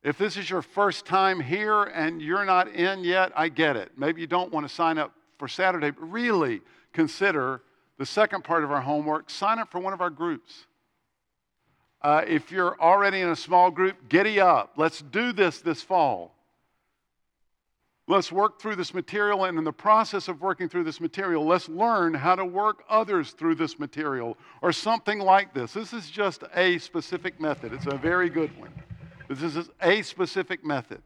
If 0.03 0.19
this 0.19 0.37
is 0.37 0.51
your 0.51 0.63
first 0.63 1.07
time 1.07 1.39
here 1.39 1.85
and 1.85 2.21
you're 2.21 2.45
not 2.45 2.69
in 2.69 3.05
yet, 3.05 3.31
I 3.37 3.49
get 3.49 3.77
it. 3.77 3.93
Maybe 3.97 4.21
you 4.21 4.27
don't 4.27 4.53
want 4.53 4.69
to 4.69 4.75
sign 4.75 4.99
up 4.99 5.13
for 5.39 5.47
Saturday, 5.47 5.91
but 5.91 6.03
really 6.11 6.61
consider 6.93 7.63
the 7.99 8.07
second 8.07 8.43
part 8.43 8.65
of 8.65 8.73
our 8.73 8.81
homework 8.81 9.31
sign 9.31 9.61
up 9.61 9.71
for 9.71 9.79
one 9.79 9.93
of 9.93 10.01
our 10.01 10.11
groups. 10.11 10.67
Uh, 12.01 12.25
if 12.27 12.51
you're 12.51 12.81
already 12.81 13.21
in 13.21 13.29
a 13.29 13.37
small 13.37 13.71
group, 13.71 14.09
giddy 14.09 14.41
up. 14.41 14.73
Let's 14.77 15.01
do 15.01 15.33
this 15.33 15.61
this 15.61 15.81
fall. 15.81 16.32
Let's 18.09 18.33
work 18.33 18.61
through 18.61 18.77
this 18.77 18.93
material, 18.93 19.45
and 19.45 19.57
in 19.57 19.65
the 19.65 19.73
process 19.73 20.27
of 20.27 20.41
working 20.41 20.69
through 20.69 20.85
this 20.85 21.01
material, 21.01 21.47
let's 21.47 21.69
learn 21.69 22.15
how 22.15 22.35
to 22.35 22.45
work 22.45 22.83
others 22.89 23.31
through 23.31 23.55
this 23.55 23.79
material 23.79 24.37
or 24.61 24.73
something 24.73 25.21
like 25.21 25.55
this. 25.55 25.73
This 25.73 25.93
is 25.93 26.11
just 26.11 26.43
a 26.55 26.79
specific 26.79 27.41
method, 27.41 27.73
it's 27.73 27.87
a 27.87 27.97
very 27.97 28.29
good 28.29 28.57
one. 28.59 28.71
This 29.29 29.57
is 29.57 29.71
a 29.81 30.03
specific 30.03 30.65
method. 30.65 31.01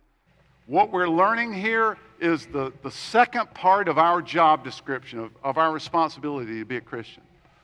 What 0.66 0.90
we're 0.90 1.08
learning 1.08 1.52
here 1.52 1.96
is 2.18 2.46
the, 2.46 2.72
the 2.82 2.90
second 2.90 3.52
part 3.54 3.88
of 3.88 3.98
our 3.98 4.20
job 4.22 4.64
description, 4.64 5.18
of, 5.20 5.30
of 5.44 5.58
our 5.58 5.70
responsibility 5.72 6.58
to 6.58 6.64
be 6.64 6.78
a 6.78 6.80
Christian. 6.80 7.22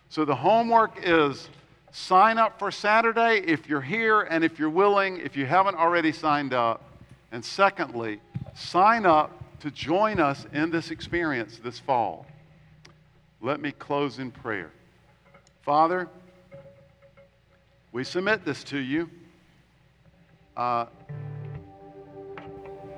So 0.09 0.25
the 0.25 0.37
homework 0.37 1.01
is 1.03 1.49
sign 1.91 2.39
up 2.39 2.59
for 2.59 2.71
Saturday 2.71 3.39
if 3.47 3.69
you're 3.69 3.81
here 3.81 4.21
and 4.21 4.45
if 4.45 4.59
you're 4.59 4.71
willing, 4.71 5.19
if 5.19 5.37
you 5.37 5.47
haven't 5.47 5.77
already 5.77 6.13
signed 6.13 6.55
up. 6.55 6.85
And 7.33 7.45
secondly, 7.45 8.21
sign 8.55 9.07
up 9.07 9.31
to 9.61 9.71
join 9.71 10.19
us 10.19 10.47
in 10.53 10.71
this 10.71 10.91
experience 10.91 11.61
this 11.63 11.79
fall. 11.79 12.27
Let 13.41 13.61
me 13.61 13.73
close 13.73 14.19
in 14.19 14.31
prayer. 14.31 14.71
Father, 15.63 16.09
we 17.93 18.05
submit 18.05 18.45
this 18.45 18.65
to 18.65 18.79
you. 18.79 19.09
Uh, 20.57 20.87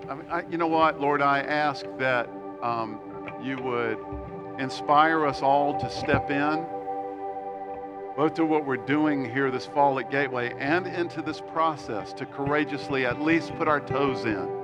I 0.08 0.14
mean, 0.14 0.26
I, 0.30 0.44
you 0.50 0.58
know 0.58 0.66
what, 0.66 1.00
Lord, 1.00 1.22
I 1.22 1.40
ask 1.40 1.84
that 1.98 2.28
um, 2.62 2.98
you 3.42 3.56
would 3.58 3.98
inspire 4.58 5.26
us 5.26 5.42
all 5.42 5.78
to 5.80 5.90
step 5.90 6.30
in, 6.30 6.64
both 8.16 8.34
to 8.34 8.46
what 8.46 8.64
we're 8.64 8.76
doing 8.76 9.30
here 9.30 9.50
this 9.50 9.66
fall 9.66 9.98
at 9.98 10.10
Gateway 10.10 10.54
and 10.58 10.86
into 10.86 11.20
this 11.20 11.40
process 11.40 12.12
to 12.14 12.26
courageously 12.26 13.04
at 13.04 13.20
least 13.20 13.54
put 13.56 13.68
our 13.68 13.80
toes 13.80 14.24
in 14.24 14.63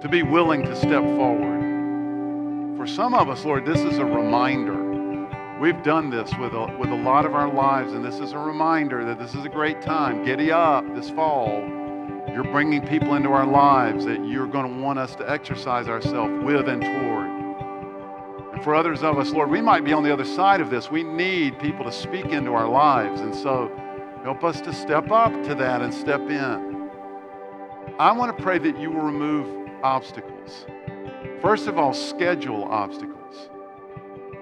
to 0.00 0.08
be 0.08 0.22
willing 0.22 0.62
to 0.62 0.76
step 0.76 1.02
forward. 1.02 2.76
For 2.76 2.86
some 2.86 3.14
of 3.14 3.28
us, 3.28 3.44
Lord, 3.44 3.66
this 3.66 3.80
is 3.80 3.98
a 3.98 4.04
reminder. 4.04 4.88
We've 5.60 5.82
done 5.82 6.08
this 6.08 6.30
with 6.38 6.52
a, 6.52 6.76
with 6.78 6.90
a 6.90 6.94
lot 6.94 7.26
of 7.26 7.34
our 7.34 7.52
lives, 7.52 7.92
and 7.92 8.04
this 8.04 8.20
is 8.20 8.30
a 8.30 8.38
reminder 8.38 9.04
that 9.04 9.18
this 9.18 9.34
is 9.34 9.44
a 9.44 9.48
great 9.48 9.82
time. 9.82 10.24
Giddy 10.24 10.52
up 10.52 10.84
this 10.94 11.10
fall. 11.10 11.48
you're 12.32 12.44
bringing 12.44 12.86
people 12.86 13.14
into 13.14 13.30
our 13.30 13.46
lives 13.46 14.04
that 14.04 14.24
you're 14.24 14.46
going 14.46 14.72
to 14.72 14.80
want 14.80 15.00
us 15.00 15.16
to 15.16 15.28
exercise 15.28 15.88
ourselves 15.88 16.44
with 16.44 16.68
and 16.68 16.80
toward. 16.80 18.54
And 18.54 18.62
for 18.62 18.76
others 18.76 19.02
of 19.02 19.18
us, 19.18 19.30
Lord, 19.30 19.50
we 19.50 19.60
might 19.60 19.84
be 19.84 19.92
on 19.92 20.04
the 20.04 20.12
other 20.12 20.24
side 20.24 20.60
of 20.60 20.70
this. 20.70 20.92
We 20.92 21.02
need 21.02 21.58
people 21.58 21.84
to 21.84 21.92
speak 21.92 22.26
into 22.26 22.52
our 22.52 22.68
lives. 22.68 23.20
And 23.20 23.34
so 23.34 23.72
help 24.22 24.44
us 24.44 24.60
to 24.60 24.72
step 24.72 25.10
up 25.10 25.32
to 25.42 25.56
that 25.56 25.82
and 25.82 25.92
step 25.92 26.20
in. 26.20 26.88
I 27.98 28.12
want 28.12 28.36
to 28.36 28.40
pray 28.40 28.58
that 28.58 28.78
you 28.78 28.92
will 28.92 29.00
remove 29.00 29.57
obstacles. 29.82 30.66
First 31.40 31.66
of 31.66 31.78
all, 31.78 31.92
schedule 31.92 32.64
obstacles. 32.64 33.48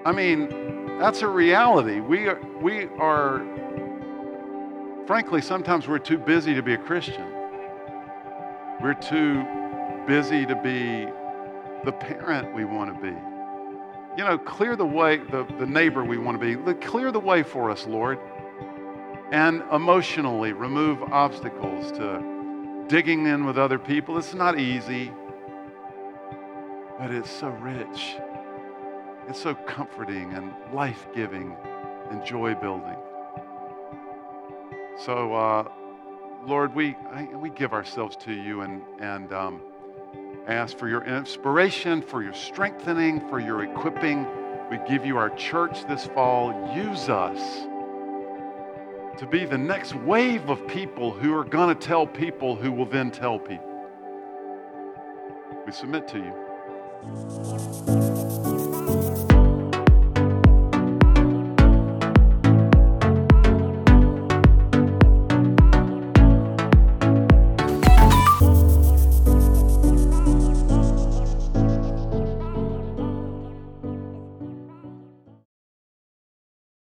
I 0.05 0.11
mean, 0.11 0.97
that's 0.99 1.21
a 1.21 1.27
reality. 1.27 1.99
We 1.99 2.27
are, 2.27 2.41
we 2.61 2.85
are 2.99 3.45
frankly, 5.07 5.41
sometimes 5.41 5.87
we're 5.87 5.99
too 5.99 6.17
busy 6.17 6.53
to 6.53 6.61
be 6.61 6.73
a 6.73 6.77
Christian. 6.77 7.25
We're 8.81 8.93
too 8.93 9.45
busy 10.05 10.45
to 10.45 10.55
be 10.55 11.05
the 11.85 11.91
parent 11.91 12.53
we 12.53 12.65
want 12.65 12.93
to 12.93 13.01
be. 13.01 13.17
You 14.17 14.27
know, 14.27 14.37
clear 14.37 14.75
the 14.75 14.85
way, 14.85 15.17
the, 15.17 15.45
the 15.59 15.65
neighbor 15.65 16.03
we 16.03 16.17
want 16.17 16.39
to 16.39 16.55
be. 16.55 16.73
Clear 16.85 17.11
the 17.11 17.19
way 17.19 17.43
for 17.43 17.71
us, 17.71 17.87
Lord. 17.87 18.19
And 19.31 19.63
emotionally 19.71 20.53
remove 20.53 21.01
obstacles 21.03 21.91
to 21.93 22.85
digging 22.87 23.25
in 23.27 23.45
with 23.45 23.57
other 23.57 23.79
people. 23.79 24.17
It's 24.17 24.33
not 24.33 24.59
easy, 24.59 25.11
but 26.99 27.11
it's 27.11 27.29
so 27.29 27.49
rich. 27.49 28.15
It's 29.27 29.41
so 29.41 29.53
comforting 29.53 30.33
and 30.33 30.53
life 30.73 31.07
giving 31.13 31.55
and 32.09 32.25
joy 32.25 32.55
building. 32.55 32.95
So, 35.05 35.33
uh, 35.35 35.67
Lord, 36.45 36.73
we, 36.73 36.95
we 37.35 37.49
give 37.49 37.73
ourselves 37.73 38.15
to 38.17 38.33
you 38.33 38.61
and, 38.61 38.81
and 38.99 39.31
um, 39.31 39.61
ask 40.47 40.77
for 40.77 40.87
your 40.87 41.03
inspiration, 41.03 42.01
for 42.01 42.23
your 42.23 42.33
strengthening, 42.33 43.19
for 43.29 43.39
your 43.39 43.63
equipping. 43.63 44.25
We 44.71 44.79
give 44.87 45.05
you 45.05 45.17
our 45.17 45.29
church 45.31 45.85
this 45.87 46.05
fall. 46.07 46.73
Use 46.75 47.09
us 47.09 47.67
to 49.19 49.27
be 49.27 49.45
the 49.45 49.57
next 49.57 49.93
wave 49.93 50.49
of 50.49 50.65
people 50.67 51.11
who 51.11 51.35
are 51.35 51.43
going 51.43 51.75
to 51.75 51.87
tell 51.87 52.07
people 52.07 52.55
who 52.55 52.71
will 52.71 52.85
then 52.85 53.11
tell 53.11 53.37
people. 53.37 53.65
We 55.65 55.71
submit 55.73 56.07
to 56.09 56.17
Thank 56.99 57.87
you. 59.17 59.26